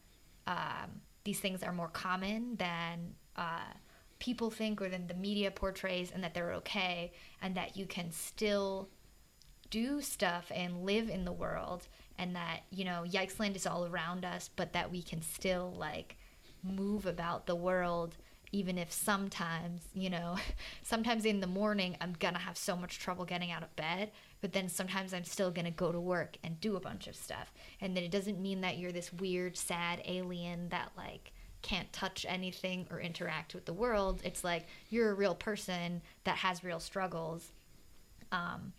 [0.47, 3.73] um, these things are more common than uh,
[4.19, 8.11] people think or than the media portrays and that they're okay and that you can
[8.11, 8.89] still
[9.69, 11.87] do stuff and live in the world
[12.17, 16.17] and that you know yikesland is all around us but that we can still like
[16.61, 18.17] move about the world
[18.51, 20.35] even if sometimes, you know,
[20.83, 24.53] sometimes in the morning I'm gonna have so much trouble getting out of bed, but
[24.53, 27.53] then sometimes I'm still gonna go to work and do a bunch of stuff.
[27.79, 31.31] And then it doesn't mean that you're this weird, sad alien that like
[31.61, 34.21] can't touch anything or interact with the world.
[34.23, 37.51] It's like you're a real person that has real struggles,
[38.31, 38.73] um,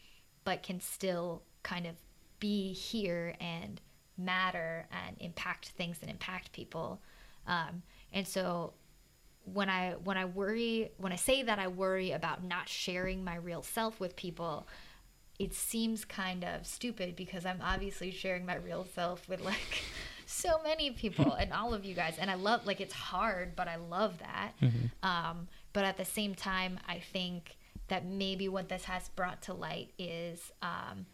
[0.44, 1.94] but can still kind of
[2.40, 3.80] be here and
[4.18, 7.00] matter and impact things and impact people.
[7.46, 8.74] Um, and so
[9.44, 13.36] when I when I worry when I say that I worry about not sharing my
[13.36, 14.66] real self with people,
[15.38, 19.82] it seems kind of stupid because I'm obviously sharing my real self with like
[20.26, 23.68] so many people and all of you guys and I love like it's hard but
[23.68, 24.52] I love that.
[24.60, 25.06] Mm-hmm.
[25.06, 27.56] Um, but at the same time I think
[27.88, 31.06] that maybe what this has brought to light is um,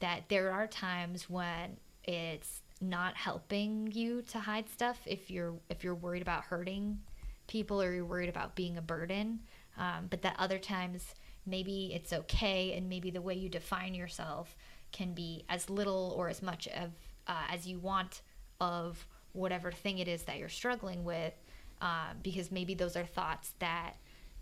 [0.00, 5.82] that there are times when it's not helping you to hide stuff if you're if
[5.82, 6.98] you're worried about hurting
[7.46, 9.40] people or you're worried about being a burden.
[9.78, 11.14] Um, but that other times
[11.46, 14.56] maybe it's okay and maybe the way you define yourself
[14.92, 16.90] can be as little or as much of
[17.26, 18.22] uh, as you want
[18.60, 21.34] of whatever thing it is that you're struggling with
[21.80, 23.94] uh, because maybe those are thoughts that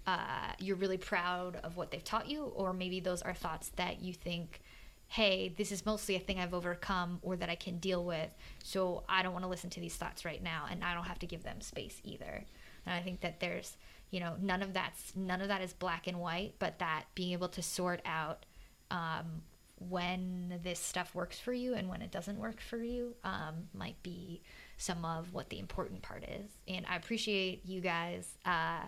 [0.07, 4.01] uh, you're really proud of what they've taught you or maybe those are thoughts that
[4.03, 4.61] you think
[5.09, 8.31] hey this is mostly a thing i've overcome or that i can deal with
[8.63, 11.19] so i don't want to listen to these thoughts right now and i don't have
[11.19, 12.45] to give them space either
[12.87, 13.76] and I think that there's,
[14.11, 17.32] you know, none of that's none of that is black and white, but that being
[17.32, 18.47] able to sort out
[18.91, 19.43] um,
[19.78, 24.01] when this stuff works for you and when it doesn't work for you um, might
[24.03, 24.43] be
[24.76, 26.51] some of what the important part is.
[26.68, 28.82] And I appreciate you guys, uh,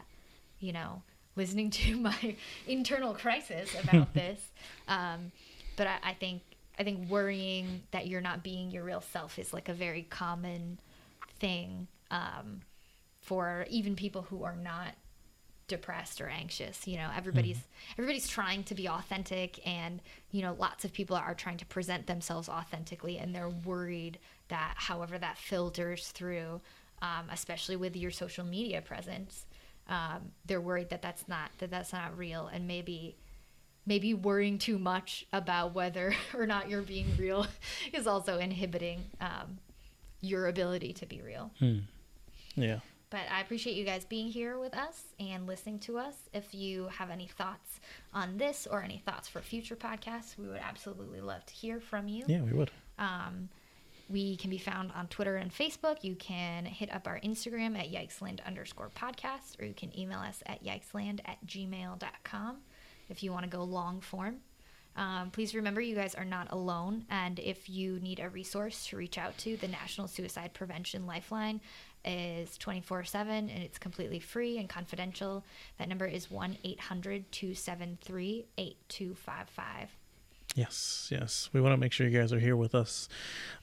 [0.58, 1.02] you know,
[1.34, 2.36] listening to my
[2.66, 4.40] internal crisis about this.
[4.88, 5.32] Um,
[5.76, 6.42] but I, I think
[6.78, 10.78] I think worrying that you're not being your real self is like a very common
[11.38, 11.88] thing.
[12.10, 12.60] Um,
[13.26, 14.94] for even people who are not
[15.66, 17.92] depressed or anxious you know everybody's mm-hmm.
[17.98, 20.00] everybody's trying to be authentic and
[20.30, 24.16] you know lots of people are trying to present themselves authentically and they're worried
[24.46, 26.60] that however that filters through
[27.02, 29.46] um, especially with your social media presence
[29.88, 33.16] um, they're worried that that's not that that's not real and maybe
[33.86, 37.44] maybe worrying too much about whether or not you're being real
[37.92, 39.58] is also inhibiting um,
[40.20, 41.78] your ability to be real hmm.
[42.54, 42.78] yeah
[43.16, 46.14] but I appreciate you guys being here with us and listening to us.
[46.34, 47.80] If you have any thoughts
[48.12, 52.08] on this or any thoughts for future podcasts, we would absolutely love to hear from
[52.08, 52.24] you.
[52.26, 52.70] Yeah, we would.
[52.98, 53.48] Um,
[54.10, 56.04] we can be found on Twitter and Facebook.
[56.04, 60.42] You can hit up our Instagram at yikesland underscore podcast, or you can email us
[60.44, 62.58] at yikesland at gmail.com
[63.08, 64.40] if you want to go long form.
[64.96, 67.04] Um, please remember you guys are not alone.
[67.10, 71.60] And if you need a resource to reach out to, the National Suicide Prevention Lifeline
[72.06, 75.44] is 24 7 and it's completely free and confidential.
[75.78, 79.95] That number is 1 800 273 8255.
[80.56, 81.50] Yes, yes.
[81.52, 83.10] We want to make sure you guys are here with us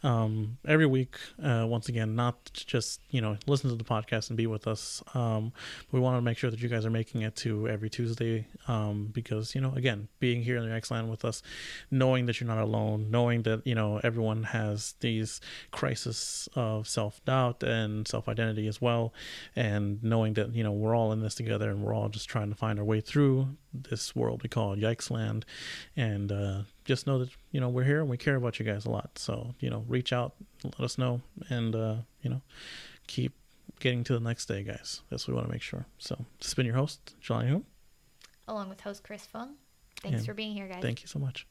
[0.03, 1.15] um, every week.
[1.43, 5.01] Uh, once again, not just you know listen to the podcast and be with us.
[5.15, 5.53] Um,
[5.91, 9.09] we want to make sure that you guys are making it to every Tuesday um,
[9.11, 11.41] because you know again being here in the Yikesland with us,
[11.89, 15.41] knowing that you're not alone, knowing that you know everyone has these
[15.71, 19.15] crises of self doubt and self identity as well,
[19.55, 22.49] and knowing that you know we're all in this together and we're all just trying
[22.49, 25.43] to find our way through this world we call Yikesland,
[25.97, 28.86] and uh, just know that you know we're here and we care about you guys
[28.86, 29.17] a lot.
[29.17, 32.41] So you know, reach out, let us know, and uh, you know,
[33.07, 33.34] keep
[33.79, 35.01] getting to the next day, guys.
[35.09, 35.86] That's what we want to make sure.
[35.97, 37.63] So this has been your host, Jelani Hu.
[38.47, 39.55] Along with host Chris Fung.
[40.01, 40.81] Thanks and for being here, guys.
[40.81, 41.47] Thank you so much.